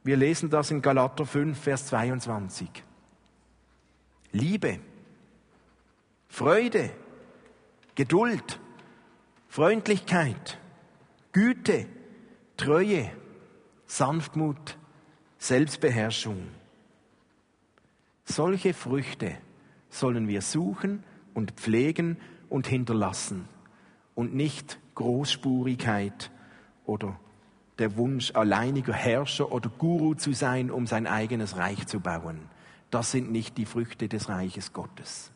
Wir 0.07 0.15
lesen 0.15 0.49
das 0.49 0.71
in 0.71 0.81
Galater 0.81 1.25
5, 1.25 1.59
Vers 1.59 1.87
22. 1.87 2.69
Liebe, 4.31 4.79
Freude, 6.29 6.91
Geduld, 7.93 8.57
Freundlichkeit, 9.49 10.59
Güte, 11.33 11.87
Treue, 12.55 13.11
Sanftmut, 13.85 14.77
Selbstbeherrschung. 15.39 16.51
Solche 18.23 18.73
Früchte 18.73 19.35
sollen 19.89 20.29
wir 20.29 20.41
suchen 20.41 21.03
und 21.33 21.51
pflegen 21.51 22.15
und 22.47 22.65
hinterlassen 22.65 23.49
und 24.15 24.33
nicht 24.33 24.79
Großspurigkeit 24.95 26.31
oder 26.85 27.19
der 27.79 27.95
Wunsch, 27.97 28.31
alleiniger 28.33 28.93
Herrscher 28.93 29.51
oder 29.51 29.69
Guru 29.69 30.15
zu 30.15 30.33
sein, 30.33 30.71
um 30.71 30.87
sein 30.87 31.07
eigenes 31.07 31.57
Reich 31.57 31.85
zu 31.87 31.99
bauen. 31.99 32.39
Das 32.89 33.11
sind 33.11 33.31
nicht 33.31 33.57
die 33.57 33.65
Früchte 33.65 34.07
des 34.07 34.29
Reiches 34.29 34.73
Gottes. 34.73 35.31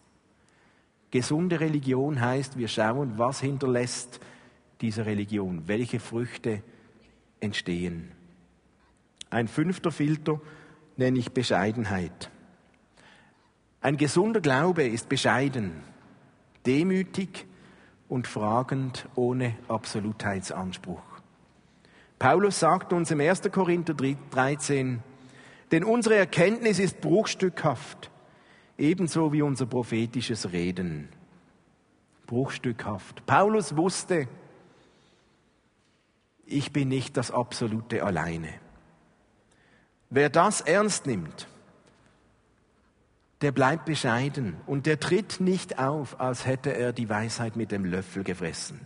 Gesunde 1.12 1.60
Religion 1.60 2.22
heißt, 2.22 2.58
wir 2.58 2.70
schauen, 2.70 3.18
was 3.18 3.42
hinterlässt 3.42 4.20
diese 4.80 5.06
Religion, 5.06 5.68
welche 5.68 6.00
Früchte 6.00 6.64
entstehen. 7.42 8.12
Ein 9.30 9.48
fünfter 9.48 9.92
Filter 9.92 10.40
nenne 10.98 11.20
ich 11.20 11.32
Bescheidenheit. 11.32 12.32
Ein 13.82 13.98
gesunder 13.98 14.42
Glaube 14.42 14.84
ist 14.84 15.10
bescheiden, 15.10 15.84
demütig 16.66 17.46
und 18.08 18.28
fragend 18.28 19.08
ohne 19.16 19.56
Absolutheitsanspruch. 19.68 21.11
Paulus 22.22 22.60
sagt 22.60 22.94
uns 22.94 23.10
im 23.10 23.20
1. 23.20 23.52
Korinther 23.52 23.96
13, 23.96 25.02
denn 25.72 25.84
unsere 25.84 26.18
Erkenntnis 26.18 26.78
ist 26.78 27.02
bruchstückhaft, 27.02 28.12
ebenso 28.78 29.34
wie 29.34 29.42
unser 29.42 29.66
prophetisches 29.66 30.52
Reden. 30.52 31.10
Bruchstückhaft. 32.28 33.26
Paulus 33.26 33.76
wusste, 33.76 34.28
ich 36.46 36.72
bin 36.72 36.90
nicht 36.90 37.18
das 37.18 37.32
Absolute 37.32 38.04
alleine. 38.04 38.54
Wer 40.12 40.30
das 40.30 40.62
ernst 40.62 41.08
nimmt, 41.08 41.48
der 43.42 43.52
bleibt 43.52 43.86
bescheiden 43.86 44.58
und 44.68 44.86
der 44.86 45.00
tritt 45.00 45.40
nicht 45.40 45.80
auf, 45.80 46.20
als 46.22 46.46
hätte 46.46 46.70
er 46.70 46.94
die 46.94 47.10
Weisheit 47.10 47.56
mit 47.56 47.72
dem 47.72 47.84
Löffel 47.84 48.24
gefressen. 48.24 48.80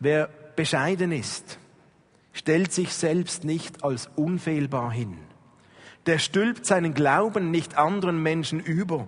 Wer 0.00 0.30
bescheiden 0.58 1.12
ist, 1.12 1.56
stellt 2.32 2.72
sich 2.72 2.92
selbst 2.92 3.44
nicht 3.44 3.84
als 3.84 4.10
unfehlbar 4.16 4.90
hin. 4.90 5.16
Der 6.06 6.18
stülpt 6.18 6.66
seinen 6.66 6.94
Glauben 6.94 7.52
nicht 7.52 7.78
anderen 7.78 8.20
Menschen 8.20 8.58
über, 8.58 9.06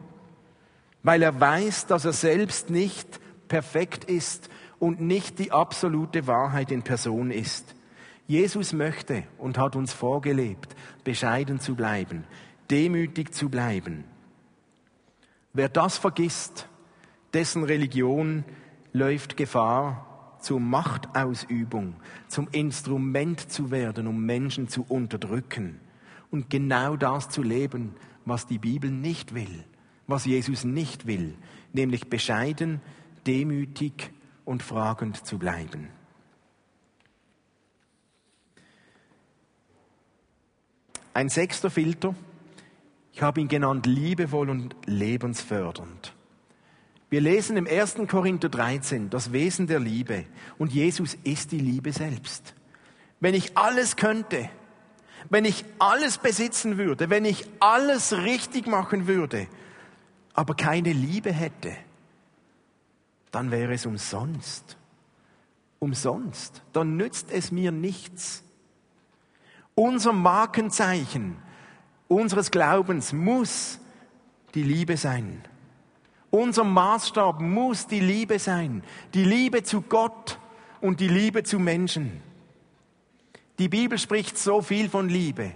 weil 1.02 1.24
er 1.24 1.40
weiß, 1.40 1.86
dass 1.86 2.04
er 2.04 2.12
selbst 2.12 2.70
nicht 2.70 3.18
perfekt 3.48 4.04
ist 4.04 4.48
und 4.78 5.00
nicht 5.00 5.40
die 5.40 5.50
absolute 5.50 6.28
Wahrheit 6.28 6.70
in 6.70 6.84
Person 6.84 7.32
ist. 7.32 7.74
Jesus 8.28 8.72
möchte 8.72 9.24
und 9.36 9.58
hat 9.58 9.74
uns 9.74 9.92
vorgelebt, 9.92 10.76
bescheiden 11.02 11.58
zu 11.58 11.74
bleiben, 11.74 12.22
demütig 12.70 13.34
zu 13.34 13.48
bleiben. 13.48 14.04
Wer 15.52 15.68
das 15.68 15.98
vergisst, 15.98 16.68
dessen 17.34 17.64
Religion 17.64 18.44
läuft 18.92 19.36
Gefahr, 19.36 20.06
zur 20.40 20.60
Machtausübung, 20.60 21.94
zum 22.28 22.48
Instrument 22.52 23.50
zu 23.50 23.70
werden, 23.70 24.06
um 24.06 24.24
Menschen 24.24 24.68
zu 24.68 24.84
unterdrücken 24.88 25.80
und 26.30 26.50
genau 26.50 26.96
das 26.96 27.28
zu 27.28 27.42
leben, 27.42 27.94
was 28.24 28.46
die 28.46 28.58
Bibel 28.58 28.90
nicht 28.90 29.34
will, 29.34 29.64
was 30.06 30.24
Jesus 30.24 30.64
nicht 30.64 31.06
will, 31.06 31.34
nämlich 31.72 32.08
bescheiden, 32.08 32.80
demütig 33.26 34.10
und 34.44 34.62
fragend 34.62 35.26
zu 35.26 35.38
bleiben. 35.38 35.88
Ein 41.12 41.28
sechster 41.28 41.70
Filter 41.70 42.14
ich 43.12 43.22
habe 43.22 43.40
ihn 43.40 43.48
genannt 43.48 43.86
liebevoll 43.86 44.48
und 44.50 44.74
lebensfördernd. 44.86 46.14
Wir 47.10 47.20
lesen 47.20 47.56
im 47.56 47.66
1. 47.66 47.96
Korinther 48.08 48.48
13 48.48 49.10
das 49.10 49.32
Wesen 49.32 49.66
der 49.66 49.80
Liebe 49.80 50.24
und 50.58 50.72
Jesus 50.72 51.18
ist 51.24 51.50
die 51.50 51.58
Liebe 51.58 51.92
selbst. 51.92 52.54
Wenn 53.18 53.34
ich 53.34 53.58
alles 53.58 53.96
könnte, 53.96 54.48
wenn 55.28 55.44
ich 55.44 55.64
alles 55.80 56.18
besitzen 56.18 56.78
würde, 56.78 57.10
wenn 57.10 57.24
ich 57.24 57.44
alles 57.58 58.12
richtig 58.12 58.66
machen 58.68 59.08
würde, 59.08 59.48
aber 60.34 60.54
keine 60.54 60.92
Liebe 60.92 61.32
hätte, 61.32 61.76
dann 63.32 63.50
wäre 63.50 63.74
es 63.74 63.86
umsonst. 63.86 64.76
Umsonst. 65.80 66.62
Dann 66.72 66.96
nützt 66.96 67.30
es 67.32 67.50
mir 67.50 67.72
nichts. 67.72 68.44
Unser 69.74 70.12
Markenzeichen 70.12 71.36
unseres 72.06 72.50
Glaubens 72.50 73.12
muss 73.12 73.78
die 74.54 74.62
Liebe 74.62 74.96
sein. 74.96 75.42
Unser 76.30 76.64
Maßstab 76.64 77.40
muss 77.40 77.86
die 77.86 78.00
Liebe 78.00 78.38
sein. 78.38 78.82
Die 79.14 79.24
Liebe 79.24 79.62
zu 79.62 79.82
Gott 79.82 80.38
und 80.80 81.00
die 81.00 81.08
Liebe 81.08 81.42
zu 81.42 81.58
Menschen. 81.58 82.22
Die 83.58 83.68
Bibel 83.68 83.98
spricht 83.98 84.38
so 84.38 84.62
viel 84.62 84.88
von 84.88 85.08
Liebe. 85.08 85.52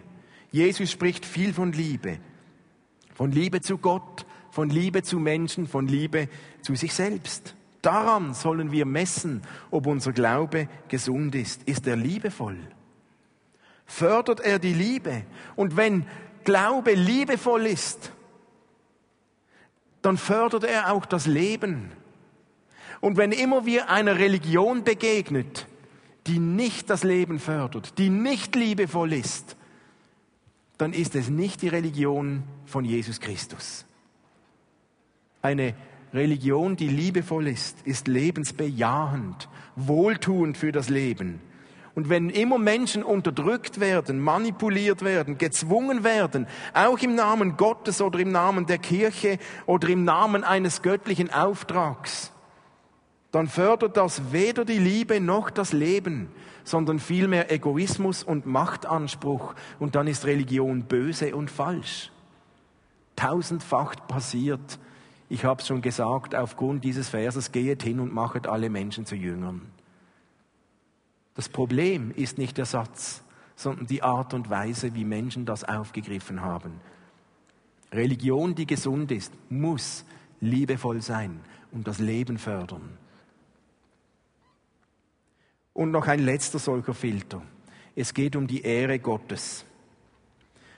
Jesus 0.51 0.91
spricht 0.91 1.25
viel 1.25 1.55
von 1.55 1.73
Liebe. 1.73 2.19
Von 3.15 3.31
Liebe 3.31 3.61
zu 3.61 3.79
Gott, 3.79 4.27
von 4.51 4.69
Liebe 4.69 5.03
zu 5.03 5.19
Menschen, 5.19 5.67
von 5.67 5.87
Liebe 5.87 6.29
zu 6.63 6.75
sich 6.75 6.93
selbst. 6.93 7.55
Daran 7.81 8.35
sollen 8.35 8.73
wir 8.73 8.87
messen, 8.87 9.43
ob 9.71 9.87
unser 9.87 10.13
Glaube 10.13 10.69
gesund 10.89 11.35
ist. 11.35 11.63
Ist 11.65 11.87
er 11.87 11.97
liebevoll? 11.97 12.57
Fördert 13.87 14.41
er 14.41 14.59
die 14.59 14.73
Liebe? 14.73 15.25
Und 15.55 15.77
wenn 15.77 16.07
Glaube 16.45 16.95
liebevoll 16.95 17.67
ist, 17.67 18.13
dann 20.05 20.19
fördert 20.19 20.65
er 20.65 20.93
auch 20.93 21.07
das 21.07 21.27
Leben. 21.27 21.91
Und 23.01 23.17
wenn 23.17 23.33
immer 23.33 23.65
wir 23.65 23.89
einer 23.89 24.19
Religion 24.19 24.85
begegnet, 24.85 25.67
die 26.27 26.39
nicht 26.39 26.91
das 26.91 27.05
Leben 27.05 27.39
fördert, 27.39 27.97
die 27.97 28.11
nicht 28.11 28.55
liebevoll 28.55 29.15
ist, 29.15 29.57
dann 30.77 30.93
ist 30.93 31.15
es 31.15 31.31
nicht 31.31 31.63
die 31.63 31.69
Religion 31.69 32.43
von 32.67 32.85
Jesus 32.85 33.19
Christus. 33.19 33.87
Eine 35.41 35.75
Religion, 36.13 36.77
die 36.77 36.89
liebevoll 36.89 37.49
ist, 37.49 37.81
ist 37.87 38.07
lebensbejahend, 38.07 39.49
wohltuend 39.75 40.59
für 40.59 40.71
das 40.71 40.91
Leben. 40.91 41.41
Und 41.95 42.09
wenn 42.09 42.29
immer 42.29 42.59
Menschen 42.59 43.05
unterdrückt 43.05 43.79
werden, 43.79 44.19
manipuliert 44.19 45.03
werden, 45.03 45.39
gezwungen 45.39 46.03
werden, 46.03 46.49
auch 46.73 46.99
im 46.99 47.15
Namen 47.15 47.57
Gottes 47.57 48.03
oder 48.03 48.19
im 48.19 48.33
Namen 48.33 48.67
der 48.67 48.79
Kirche 48.79 49.39
oder 49.67 49.89
im 49.89 50.05
Namen 50.05 50.43
eines 50.43 50.83
göttlichen 50.83 51.33
Auftrags, 51.33 52.33
dann 53.31 53.49
fördert 53.49 53.97
das 53.97 54.33
weder 54.33 54.65
die 54.65 54.79
Liebe 54.79 55.21
noch 55.21 55.51
das 55.51 55.73
Leben, 55.73 56.29
sondern 56.65 56.99
vielmehr 56.99 57.53
Egoismus 57.53 58.23
und 58.23 58.47
Machtanspruch. 58.47 59.55
Und 59.79 59.95
dann 59.95 60.07
ist 60.07 60.25
Religion 60.25 60.85
böse 60.85 61.35
und 61.35 61.51
falsch. 61.51 62.11
Tausendfach 63.17 63.95
passiert. 64.09 64.79
Ich 65.29 65.45
habe 65.45 65.61
es 65.61 65.67
schon 65.67 65.83
gesagt, 65.83 66.35
aufgrund 66.35 66.85
dieses 66.85 67.09
Verses 67.09 67.53
gehet 67.53 67.83
hin 67.83 68.01
und 68.01 68.13
machet 68.13 68.47
alle 68.47 68.71
Menschen 68.71 69.07
zu 69.07 69.15
Jüngern. 69.15 69.63
Das 71.35 71.49
Problem 71.49 72.13
ist 72.15 72.39
nicht 72.39 72.59
der 72.59 72.65
Satz, 72.65 73.23
sondern 73.57 73.87
die 73.87 74.03
Art 74.03 74.35
und 74.35 74.51
Weise, 74.51 74.95
wie 74.95 75.05
Menschen 75.05 75.47
das 75.47 75.65
aufgegriffen 75.65 76.41
haben. 76.41 76.81
Religion, 77.93 78.55
die 78.55 78.67
gesund 78.67 79.13
ist, 79.13 79.33
muss 79.49 80.05
liebevoll 80.41 81.01
sein 81.01 81.41
und 81.73 81.87
das 81.87 81.99
Leben 81.99 82.39
fördern. 82.39 82.99
Und 85.73 85.91
noch 85.91 86.07
ein 86.07 86.21
letzter 86.21 86.59
solcher 86.59 86.95
Filter. 86.95 87.43
Es 87.97 88.15
geht 88.15 88.37
um 88.37 88.47
die 88.47 88.63
Ehre 88.63 88.99
Gottes. 88.99 89.65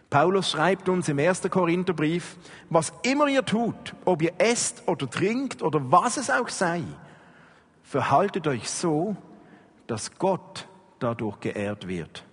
Paulus 0.09 0.51
schreibt 0.51 0.89
uns 0.89 1.09
im 1.09 1.19
1. 1.19 1.43
Korintherbrief, 1.51 2.37
was 2.71 2.93
immer 3.03 3.27
ihr 3.27 3.45
tut, 3.45 3.95
ob 4.05 4.23
ihr 4.23 4.33
esst 4.39 4.87
oder 4.87 5.11
trinkt 5.11 5.63
oder 5.63 5.91
was 5.91 6.17
es 6.17 6.31
auch 6.31 6.49
sei, 6.49 6.83
verhaltet 7.83 8.47
euch 8.47 8.71
so, 8.71 9.17
dass 9.87 10.19
Gott 10.19 10.69
dadurch 10.99 11.41
geehrt 11.41 11.87
wird. 11.87 12.25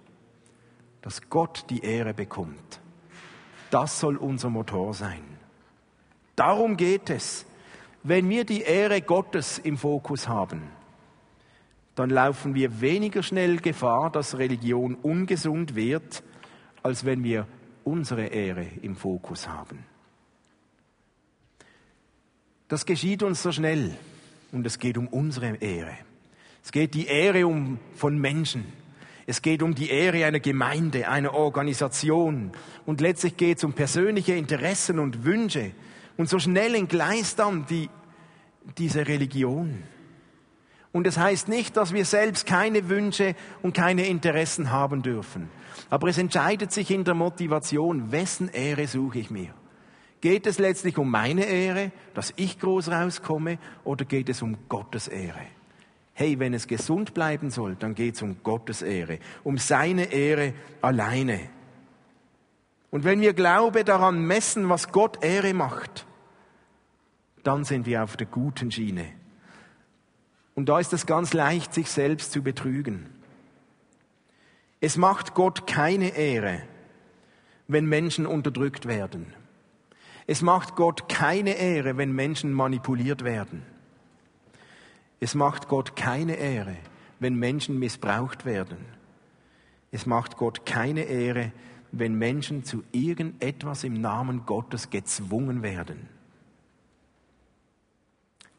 Dass 1.01 1.29
Gott 1.29 1.65
die 1.69 1.83
Ehre 1.83 2.13
bekommt. 2.13 2.81
Das 3.69 3.99
soll 3.99 4.17
unser 4.17 4.49
Motor 4.49 4.93
sein. 4.93 5.23
Darum 6.35 6.77
geht 6.77 7.09
es. 7.09 7.45
Wenn 8.03 8.29
wir 8.29 8.45
die 8.45 8.61
Ehre 8.61 9.01
Gottes 9.01 9.59
im 9.59 9.77
Fokus 9.77 10.27
haben, 10.27 10.63
dann 11.95 12.09
laufen 12.09 12.55
wir 12.55 12.81
weniger 12.81 13.23
schnell 13.23 13.57
Gefahr, 13.57 14.09
dass 14.09 14.37
Religion 14.37 14.95
ungesund 14.95 15.75
wird, 15.75 16.23
als 16.81 17.05
wenn 17.05 17.23
wir 17.23 17.47
unsere 17.83 18.25
Ehre 18.25 18.65
im 18.81 18.95
Fokus 18.95 19.47
haben. 19.47 19.85
Das 22.67 22.85
geschieht 22.85 23.23
uns 23.23 23.43
so 23.43 23.51
schnell 23.51 23.95
und 24.51 24.65
es 24.65 24.79
geht 24.79 24.97
um 24.97 25.07
unsere 25.07 25.55
Ehre. 25.57 25.95
Es 26.63 26.71
geht 26.71 26.93
die 26.93 27.07
Ehre 27.07 27.45
um, 27.45 27.77
von 27.95 28.17
Menschen. 28.17 28.65
Es 29.25 29.41
geht 29.41 29.61
um 29.61 29.75
die 29.75 29.89
Ehre 29.89 30.25
einer 30.25 30.39
Gemeinde, 30.39 31.07
einer 31.07 31.33
Organisation. 31.33 32.51
Und 32.85 33.01
letztlich 33.01 33.37
geht 33.37 33.57
es 33.57 33.63
um 33.63 33.73
persönliche 33.73 34.33
Interessen 34.33 34.99
und 34.99 35.25
Wünsche. 35.25 35.71
Und 36.17 36.29
so 36.29 36.39
schnell 36.39 36.75
entgleist 36.75 37.39
dann 37.39 37.65
die, 37.65 37.89
diese 38.77 39.07
Religion. 39.07 39.83
Und 40.91 41.07
es 41.07 41.17
heißt 41.17 41.47
nicht, 41.47 41.75
dass 41.75 41.93
wir 41.93 42.05
selbst 42.05 42.45
keine 42.45 42.87
Wünsche 42.87 43.35
und 43.61 43.73
keine 43.73 44.07
Interessen 44.07 44.71
haben 44.71 45.01
dürfen. 45.01 45.49
Aber 45.89 46.07
es 46.07 46.17
entscheidet 46.17 46.71
sich 46.71 46.91
in 46.91 47.03
der 47.03 47.15
Motivation, 47.15 48.11
wessen 48.11 48.47
Ehre 48.49 48.87
suche 48.87 49.19
ich 49.19 49.31
mir? 49.31 49.53
Geht 50.21 50.45
es 50.47 50.59
letztlich 50.59 50.97
um 50.97 51.09
meine 51.09 51.45
Ehre, 51.45 51.91
dass 52.13 52.31
ich 52.35 52.59
groß 52.59 52.89
rauskomme, 52.91 53.57
oder 53.83 54.05
geht 54.05 54.29
es 54.29 54.41
um 54.41 54.69
Gottes 54.69 55.07
Ehre? 55.07 55.41
Hey, 56.13 56.37
wenn 56.39 56.53
es 56.53 56.67
gesund 56.67 57.13
bleiben 57.13 57.49
soll, 57.49 57.75
dann 57.75 57.95
geht 57.95 58.15
es 58.15 58.21
um 58.21 58.43
Gottes 58.43 58.81
Ehre, 58.81 59.19
um 59.43 59.57
seine 59.57 60.11
Ehre 60.11 60.53
alleine. 60.81 61.49
Und 62.91 63.03
wenn 63.03 63.21
wir 63.21 63.33
Glaube 63.33 63.83
daran 63.83 64.23
messen, 64.23 64.69
was 64.69 64.91
Gott 64.91 65.23
Ehre 65.23 65.55
macht, 65.55 66.05
dann 67.41 67.63
sind 67.63 67.87
wir 67.87 68.03
auf 68.03 68.15
der 68.15 68.27
guten 68.27 68.71
Schiene. 68.71 69.05
Und 70.53 70.69
da 70.69 70.79
ist 70.79 70.93
es 70.93 71.07
ganz 71.07 71.33
leicht, 71.33 71.73
sich 71.73 71.89
selbst 71.89 72.31
zu 72.31 72.43
betrügen. 72.43 73.09
Es 74.79 74.97
macht 74.97 75.33
Gott 75.33 75.65
keine 75.65 76.15
Ehre, 76.15 76.61
wenn 77.67 77.85
Menschen 77.87 78.27
unterdrückt 78.27 78.85
werden. 78.87 79.33
Es 80.27 80.41
macht 80.41 80.75
Gott 80.75 81.09
keine 81.09 81.55
Ehre, 81.55 81.97
wenn 81.97 82.11
Menschen 82.11 82.53
manipuliert 82.53 83.23
werden. 83.23 83.72
Es 85.23 85.35
macht 85.35 85.69
Gott 85.69 85.95
keine 85.95 86.35
Ehre, 86.35 86.75
wenn 87.21 87.35
Menschen 87.35 87.79
missbraucht 87.79 88.43
werden. 88.43 88.79
Es 89.89 90.05
macht 90.05 90.35
Gott 90.35 90.65
keine 90.65 91.03
Ehre, 91.03 91.53
wenn 91.93 92.15
Menschen 92.15 92.65
zu 92.65 92.83
irgendetwas 92.91 93.85
im 93.85 93.93
Namen 93.93 94.45
Gottes 94.45 94.89
gezwungen 94.89 95.63
werden. 95.63 96.09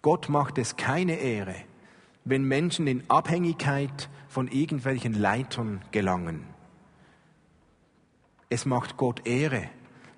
Gott 0.01 0.31
macht 0.31 0.57
es 0.57 0.77
keine 0.77 1.17
Ehre, 1.17 1.55
wenn 2.25 2.45
Menschen 2.45 2.87
in 2.87 3.03
Abhängigkeit 3.11 4.09
von 4.29 4.49
irgendwelchen 4.49 5.13
Leitern 5.13 5.83
gelangen. 5.91 6.47
Es 8.49 8.65
macht 8.65 8.97
Gott 8.97 9.27
Ehre, 9.27 9.69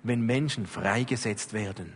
wenn 0.01 0.21
Menschen 0.21 0.65
freigesetzt 0.65 1.51
werden. 1.51 1.91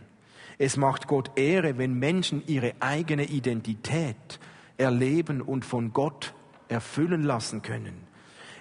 Es 0.58 0.76
macht 0.76 1.06
Gott 1.08 1.32
Ehre, 1.36 1.78
wenn 1.78 1.94
Menschen 1.94 2.42
ihre 2.46 2.74
eigene 2.80 3.24
Identität 3.24 4.38
erleben 4.76 5.40
und 5.40 5.64
von 5.64 5.92
Gott 5.92 6.34
erfüllen 6.68 7.22
lassen 7.22 7.62
können. 7.62 8.06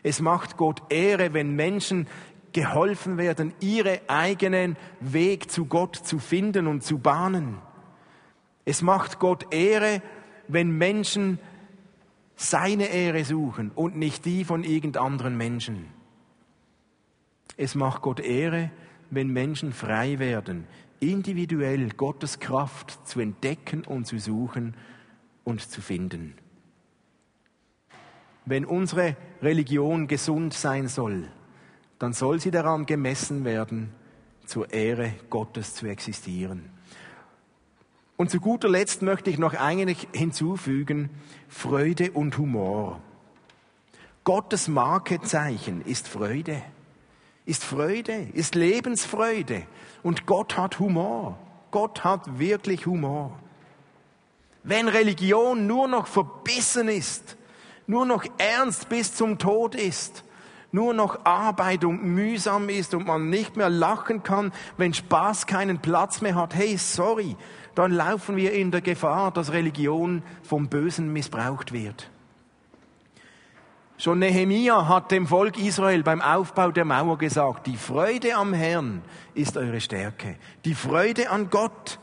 Es 0.03 0.19
macht 0.19 0.57
Gott 0.57 0.81
Ehre, 0.89 1.33
wenn 1.33 1.55
Menschen 1.55 2.07
geholfen 2.53 3.17
werden, 3.17 3.53
ihren 3.59 3.99
eigenen 4.07 4.75
Weg 4.99 5.51
zu 5.51 5.65
Gott 5.65 5.95
zu 5.95 6.19
finden 6.19 6.67
und 6.67 6.83
zu 6.83 6.97
bahnen. 6.97 7.59
Es 8.65 8.81
macht 8.81 9.19
Gott 9.19 9.53
Ehre, 9.53 10.01
wenn 10.47 10.77
Menschen 10.77 11.39
seine 12.35 12.87
Ehre 12.87 13.23
suchen 13.23 13.71
und 13.71 13.95
nicht 13.95 14.25
die 14.25 14.43
von 14.43 14.63
irgend 14.63 14.97
anderen 14.97 15.37
Menschen. 15.37 15.87
Es 17.57 17.75
macht 17.75 18.01
Gott 18.01 18.19
Ehre, 18.19 18.71
wenn 19.09 19.27
Menschen 19.27 19.73
frei 19.73 20.19
werden, 20.19 20.67
individuell 21.01 21.89
Gottes 21.89 22.39
Kraft 22.39 23.05
zu 23.05 23.19
entdecken 23.19 23.83
und 23.83 24.05
zu 24.05 24.19
suchen 24.19 24.75
und 25.43 25.61
zu 25.61 25.81
finden. 25.81 26.35
Wenn 28.45 28.65
unsere 28.65 29.17
Religion 29.41 30.07
gesund 30.07 30.53
sein 30.53 30.87
soll, 30.87 31.27
dann 31.99 32.13
soll 32.13 32.39
sie 32.39 32.51
daran 32.51 32.85
gemessen 32.85 33.43
werden, 33.43 33.91
zur 34.45 34.71
Ehre 34.73 35.13
Gottes 35.29 35.75
zu 35.75 35.87
existieren. 35.87 36.69
Und 38.17 38.29
zu 38.29 38.39
guter 38.39 38.69
Letzt 38.69 39.01
möchte 39.01 39.29
ich 39.29 39.37
noch 39.37 39.53
eigentlich 39.53 40.07
hinzufügen, 40.13 41.09
Freude 41.47 42.11
und 42.11 42.37
Humor. 42.37 43.01
Gottes 44.23 44.67
Markezeichen 44.67 45.81
ist 45.81 46.07
Freude, 46.07 46.61
ist 47.45 47.63
Freude, 47.63 48.27
ist 48.33 48.53
Lebensfreude. 48.53 49.63
Und 50.03 50.25
Gott 50.25 50.57
hat 50.57 50.79
Humor. 50.79 51.37
Gott 51.71 52.03
hat 52.03 52.39
wirklich 52.39 52.85
Humor. 52.85 53.39
Wenn 54.63 54.87
Religion 54.87 55.67
nur 55.67 55.87
noch 55.87 56.07
verbissen 56.07 56.87
ist, 56.87 57.37
nur 57.87 58.05
noch 58.05 58.23
ernst 58.37 58.89
bis 58.89 59.15
zum 59.15 59.37
Tod 59.37 59.75
ist, 59.75 60.23
nur 60.71 60.93
noch 60.93 61.25
Arbeit 61.25 61.83
und 61.83 62.03
mühsam 62.03 62.69
ist 62.69 62.93
und 62.93 63.05
man 63.05 63.29
nicht 63.29 63.57
mehr 63.57 63.69
lachen 63.69 64.23
kann, 64.23 64.53
wenn 64.77 64.93
Spaß 64.93 65.47
keinen 65.47 65.79
Platz 65.79 66.21
mehr 66.21 66.35
hat, 66.35 66.55
hey, 66.55 66.77
sorry, 66.77 67.35
dann 67.75 67.91
laufen 67.91 68.35
wir 68.35 68.53
in 68.53 68.71
der 68.71 68.81
Gefahr, 68.81 69.31
dass 69.31 69.51
Religion 69.51 70.23
vom 70.43 70.67
Bösen 70.67 71.11
missbraucht 71.11 71.71
wird. 71.71 72.09
Schon 74.01 74.17
Nehemia 74.17 74.87
hat 74.87 75.11
dem 75.11 75.27
Volk 75.27 75.59
Israel 75.59 76.01
beim 76.01 76.23
Aufbau 76.23 76.71
der 76.71 76.85
Mauer 76.85 77.19
gesagt, 77.19 77.67
die 77.67 77.77
Freude 77.77 78.33
am 78.33 78.51
Herrn 78.51 79.03
ist 79.35 79.57
eure 79.57 79.79
Stärke. 79.79 80.37
Die 80.65 80.73
Freude 80.73 81.29
an 81.29 81.51
Gott. 81.51 81.99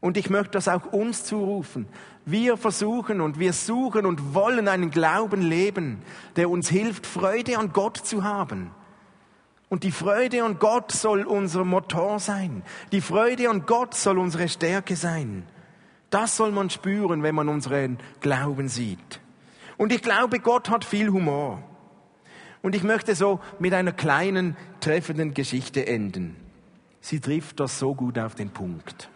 Und 0.00 0.16
ich 0.16 0.28
möchte 0.28 0.50
das 0.50 0.66
auch 0.66 0.86
uns 0.86 1.22
zurufen. 1.22 1.86
Wir 2.24 2.56
versuchen 2.56 3.20
und 3.20 3.38
wir 3.38 3.52
suchen 3.52 4.06
und 4.06 4.34
wollen 4.34 4.66
einen 4.66 4.90
Glauben 4.90 5.40
leben, 5.40 6.02
der 6.34 6.50
uns 6.50 6.68
hilft, 6.68 7.06
Freude 7.06 7.58
an 7.58 7.72
Gott 7.72 7.98
zu 7.98 8.24
haben. 8.24 8.72
Und 9.68 9.84
die 9.84 9.92
Freude 9.92 10.42
an 10.42 10.58
Gott 10.58 10.90
soll 10.90 11.22
unser 11.26 11.64
Motor 11.64 12.18
sein. 12.18 12.64
Die 12.90 13.02
Freude 13.02 13.50
an 13.50 13.66
Gott 13.66 13.94
soll 13.94 14.18
unsere 14.18 14.48
Stärke 14.48 14.96
sein. 14.96 15.46
Das 16.10 16.36
soll 16.36 16.50
man 16.50 16.70
spüren, 16.70 17.22
wenn 17.22 17.36
man 17.36 17.48
unseren 17.48 17.98
Glauben 18.18 18.66
sieht. 18.66 19.20
Und 19.76 19.92
ich 19.92 20.02
glaube, 20.02 20.40
Gott 20.40 20.70
hat 20.70 20.84
viel 20.84 21.10
Humor. 21.10 21.62
Und 22.62 22.74
ich 22.74 22.82
möchte 22.82 23.14
so 23.14 23.40
mit 23.58 23.74
einer 23.74 23.92
kleinen, 23.92 24.56
treffenden 24.80 25.34
Geschichte 25.34 25.86
enden. 25.86 26.36
Sie 27.00 27.20
trifft 27.20 27.60
das 27.60 27.78
so 27.78 27.94
gut 27.94 28.18
auf 28.18 28.34
den 28.34 28.50
Punkt. 28.50 29.08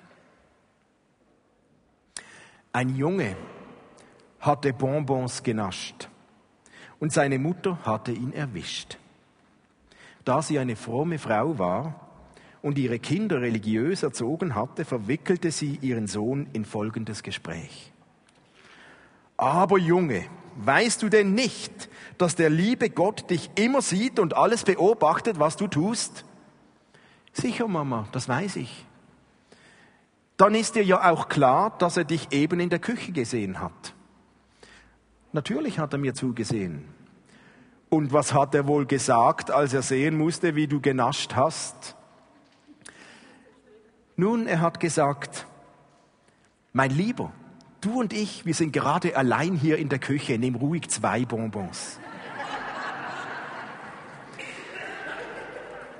Ein 2.72 2.94
Junge 2.94 3.36
hatte 4.38 4.72
Bonbons 4.72 5.42
genascht 5.42 6.08
und 7.00 7.12
seine 7.12 7.38
Mutter 7.38 7.78
hatte 7.84 8.12
ihn 8.12 8.32
erwischt. 8.32 8.98
Da 10.24 10.42
sie 10.42 10.58
eine 10.58 10.76
fromme 10.76 11.18
Frau 11.18 11.58
war 11.58 12.08
und 12.62 12.78
ihre 12.78 12.98
Kinder 12.98 13.40
religiös 13.40 14.02
erzogen 14.02 14.54
hatte, 14.54 14.84
verwickelte 14.84 15.50
sie 15.50 15.78
ihren 15.80 16.06
Sohn 16.06 16.46
in 16.52 16.64
folgendes 16.64 17.22
Gespräch. 17.22 17.92
Aber 19.40 19.78
Junge, 19.78 20.26
weißt 20.56 21.02
du 21.02 21.08
denn 21.08 21.32
nicht, 21.32 21.88
dass 22.18 22.36
der 22.36 22.50
liebe 22.50 22.90
Gott 22.90 23.30
dich 23.30 23.50
immer 23.54 23.80
sieht 23.80 24.18
und 24.18 24.36
alles 24.36 24.64
beobachtet, 24.64 25.40
was 25.40 25.56
du 25.56 25.66
tust? 25.66 26.26
Sicher, 27.32 27.66
Mama, 27.66 28.06
das 28.12 28.28
weiß 28.28 28.56
ich. 28.56 28.84
Dann 30.36 30.54
ist 30.54 30.74
dir 30.74 30.84
ja 30.84 31.10
auch 31.10 31.30
klar, 31.30 31.74
dass 31.78 31.96
er 31.96 32.04
dich 32.04 32.32
eben 32.32 32.60
in 32.60 32.68
der 32.68 32.80
Küche 32.80 33.12
gesehen 33.12 33.60
hat. 33.60 33.94
Natürlich 35.32 35.78
hat 35.78 35.94
er 35.94 35.98
mir 35.98 36.12
zugesehen. 36.12 36.84
Und 37.88 38.12
was 38.12 38.34
hat 38.34 38.54
er 38.54 38.66
wohl 38.66 38.84
gesagt, 38.84 39.50
als 39.50 39.72
er 39.72 39.80
sehen 39.80 40.18
musste, 40.18 40.54
wie 40.54 40.66
du 40.66 40.82
genascht 40.82 41.34
hast? 41.34 41.96
Nun, 44.16 44.46
er 44.46 44.60
hat 44.60 44.80
gesagt, 44.80 45.46
mein 46.74 46.90
Lieber, 46.90 47.32
du 47.80 48.00
und 48.00 48.12
ich, 48.12 48.46
wir 48.46 48.54
sind 48.54 48.72
gerade 48.72 49.16
allein 49.16 49.54
hier 49.54 49.78
in 49.78 49.88
der 49.88 49.98
Küche, 49.98 50.38
nimm 50.38 50.54
ruhig 50.54 50.88
zwei 50.88 51.24
Bonbons. 51.24 51.98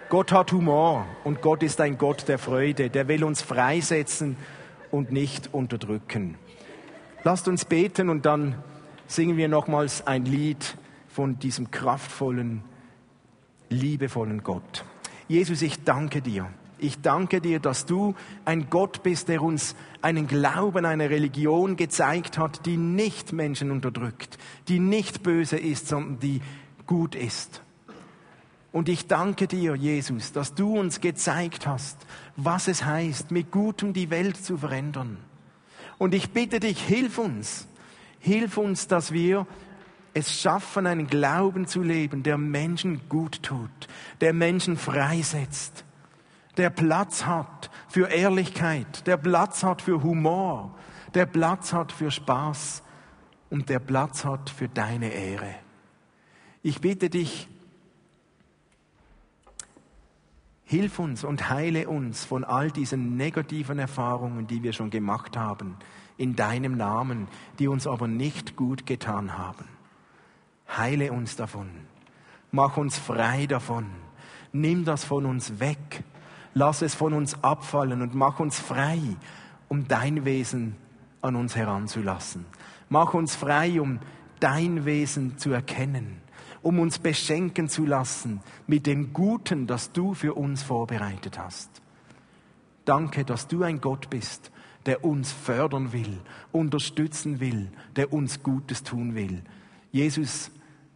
Gott 0.09 0.33
hat 0.33 0.51
Humor 0.51 1.07
und 1.23 1.41
Gott 1.41 1.63
ist 1.63 1.81
ein 1.81 1.97
Gott 1.97 2.27
der 2.27 2.39
Freude, 2.39 2.91
der 2.91 3.07
will 3.07 3.23
uns 3.23 3.43
freisetzen 3.43 4.37
und 4.91 5.13
nicht 5.13 5.55
unterdrücken. 5.55 6.37
Lasst 7.23 7.47
uns 7.47 7.65
beten 7.65 8.09
und 8.09 8.27
dann 8.27 8.57
singen 9.07 9.37
wir 9.37 9.49
nochmals 9.49 10.07
ein 10.07 10.25
Lied 10.25 10.77
von 11.09 11.39
diesem 11.39 11.71
kraftvollen, 11.71 12.63
liebevollen 13.69 14.43
Gott. 14.43 14.85
Jesus, 15.29 15.63
ich 15.63 15.85
danke 15.85 16.23
dir. 16.23 16.49
Ich 16.81 17.01
danke 17.01 17.41
dir, 17.41 17.61
dass 17.61 17.87
du 17.87 18.15
ein 18.45 18.71
Gott 18.71 19.03
bist, 19.03 19.29
der 19.29 19.43
uns 19.43 19.75
einen 20.03 20.27
Glauben, 20.27 20.85
eine 20.85 21.11
Religion 21.11 21.77
gezeigt 21.77 22.39
hat, 22.39 22.67
die 22.67 22.77
nicht 22.77 23.33
Menschen 23.33 23.71
unterdrückt, 23.71 24.39
die 24.69 24.79
nicht 24.79 25.23
böse 25.23 25.59
ist, 25.59 25.89
sondern 25.89 26.19
die 26.19 26.41
gut 26.87 27.15
ist. 27.15 27.63
Und 28.73 28.89
ich 28.89 29.07
danke 29.07 29.47
dir, 29.47 29.75
Jesus, 29.75 30.33
dass 30.33 30.55
du 30.55 30.79
uns 30.79 31.01
gezeigt 31.01 31.67
hast, 31.67 31.99
was 32.37 32.69
es 32.69 32.85
heißt, 32.85 33.31
mit 33.31 33.51
Gutem 33.51 33.93
die 33.93 34.11
Welt 34.11 34.37
zu 34.37 34.57
verändern. 34.57 35.19
Und 35.99 36.15
ich 36.15 36.31
bitte 36.31 36.61
dich, 36.61 36.81
hilf 36.81 37.19
uns, 37.19 37.67
Hilf 38.21 38.59
uns, 38.59 38.87
dass 38.87 39.13
wir 39.13 39.47
es 40.13 40.41
schaffen, 40.41 40.87
einen 40.87 41.07
Glauben 41.07 41.67
zu 41.67 41.83
leben, 41.83 42.23
der 42.23 42.37
Menschen 42.37 43.09
gut 43.09 43.43
tut, 43.43 43.71
der 44.21 44.35
Menschen 44.35 44.77
freisetzt, 44.77 45.85
der 46.57 46.71
Platz 46.71 47.25
hat 47.25 47.71
für 47.89 48.09
Ehrlichkeit, 48.09 49.07
der 49.07 49.17
Platz 49.17 49.63
hat 49.63 49.83
für 49.83 50.03
Humor, 50.03 50.75
der 51.15 51.27
Platz 51.27 51.73
hat 51.73 51.93
für 51.93 52.11
Spaß 52.11 52.83
und 53.51 53.69
der 53.69 53.79
Platz 53.79 54.25
hat 54.25 54.51
für 54.51 54.69
deine 54.69 55.13
Ehre. 55.13 55.55
Ich 56.63 56.81
bitte 56.81 57.11
dich, 57.11 57.49
hilf 60.65 60.99
uns 60.99 61.25
und 61.25 61.49
heile 61.49 61.89
uns 61.89 62.25
von 62.25 62.45
all 62.45 62.71
diesen 62.71 63.17
negativen 63.17 63.79
Erfahrungen, 63.79 64.47
die 64.47 64.63
wir 64.63 64.73
schon 64.73 64.91
gemacht 64.91 65.37
haben 65.37 65.77
in 66.17 66.37
deinem 66.37 66.77
Namen, 66.77 67.29
die 67.59 67.67
uns 67.67 67.87
aber 67.87 68.07
nicht 68.07 68.55
gut 68.55 68.87
getan 68.87 69.39
haben. 69.39 69.65
Heile 70.77 71.13
uns 71.13 71.35
davon. 71.35 71.71
Mach 72.53 72.77
uns 72.77 72.99
frei 72.99 73.47
davon. 73.47 73.87
Nimm 74.53 74.85
das 74.85 75.03
von 75.05 75.27
uns 75.27 75.61
weg. 75.61 76.05
Lass 76.55 76.83
es 76.83 76.95
von 76.95 77.13
uns 77.13 77.43
abfallen 77.43 78.03
und 78.03 78.15
mach 78.15 78.41
uns 78.41 78.59
frei, 78.59 79.01
um 79.69 79.87
dein 79.87 80.25
Wesen 80.25 80.77
an 81.23 81.37
uns 81.37 81.55
heranzulassen. 81.55 82.45
Mach 82.89 83.15
uns 83.15 83.37
frei, 83.37 83.81
um 83.81 84.01
dein 84.41 84.85
Wesen 84.85 85.39
zu 85.39 85.53
erkennen, 85.53 86.21
um 86.63 86.79
uns 86.79 86.99
beschenken 86.99 87.69
zu 87.69 87.87
lassen 87.87 88.41
mit 88.67 88.87
dem 88.87 89.13
Guten, 89.13 89.67
das 89.67 89.93
du 89.93 90.15
für 90.15 90.35
uns 90.35 90.63
vorbereitet 90.63 91.39
hast. 91.39 91.71
Danke, 92.85 93.25
dass 93.25 93.47
du 93.47 93.63
ein 93.63 93.81
Gott 93.81 94.11
bist, 94.11 94.51
der 94.87 95.05
uns 95.05 95.31
fördern 95.31 95.93
will, 95.93 96.19
unterstützen 96.51 97.39
will, 97.39 97.71
der 97.97 98.13
uns 98.13 98.43
Gutes 98.43 98.83
tun 98.83 99.15
will. 99.15 99.43
Jesus, 99.93 100.51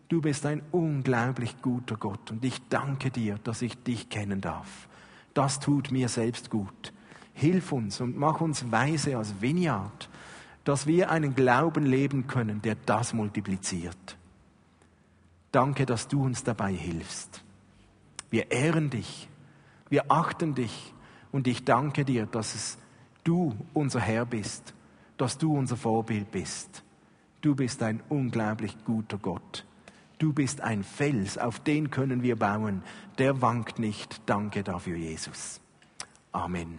du 0.09 0.21
bist 0.21 0.47
ein 0.47 0.63
unglaublich 0.73 1.61
guter 1.61 1.97
Gott 1.97 2.31
und 2.31 2.45
ich 2.45 2.61
danke 2.69 3.11
dir, 3.11 3.39
dass 3.45 3.63
ich 3.63 3.83
dich 3.83 4.09
kennen 4.09 4.41
darf. 4.41 4.89
Das 5.35 5.61
tut 5.61 5.91
mir 5.91 6.09
selbst 6.09 6.49
gut. 6.49 6.93
Hilf 7.35 7.73
uns 7.73 8.01
und 8.01 8.17
mach 8.17 8.41
uns 8.41 8.71
weise 8.71 9.17
als 9.17 9.41
Vineyard, 9.41 10.09
dass 10.63 10.87
wir 10.87 11.11
einen 11.11 11.35
Glauben 11.35 11.85
leben 11.85 12.27
können, 12.27 12.63
der 12.63 12.77
das 12.87 13.13
multipliziert. 13.13 14.17
Danke, 15.53 15.85
dass 15.85 16.09
du 16.09 16.23
uns 16.23 16.43
dabei 16.43 16.73
hilfst. 16.73 17.43
Wir 18.31 18.51
ehren 18.51 18.91
dich, 18.91 19.29
wir 19.89 20.11
achten 20.11 20.55
dich 20.55 20.93
und 21.33 21.47
ich 21.47 21.65
danke 21.65 22.05
dir, 22.05 22.27
dass 22.27 22.55
es 22.55 22.79
du 23.25 23.55
unser 23.73 24.01
Herr 24.01 24.27
bist, 24.27 24.75
dass 25.17 25.39
du 25.39 25.57
unser 25.57 25.77
Vorbild 25.77 26.31
bist. 26.31 26.83
Du 27.41 27.55
bist 27.55 27.83
ein 27.83 28.03
unglaublich 28.09 28.77
guter 28.85 29.19
Gott. 29.19 29.65
Du 30.25 30.33
bist 30.33 30.63
ein 30.63 30.85
Fels, 30.85 31.37
auf 31.37 31.61
den 31.61 31.91
können 31.91 32.23
wir 32.23 32.37
bauen. 32.37 32.83
Der 33.19 33.43
wankt 33.43 33.79
nicht. 33.79 34.23
Danke 34.25 34.63
dafür, 34.63 34.97
Jesus. 34.97 35.61
Amen. 36.33 36.79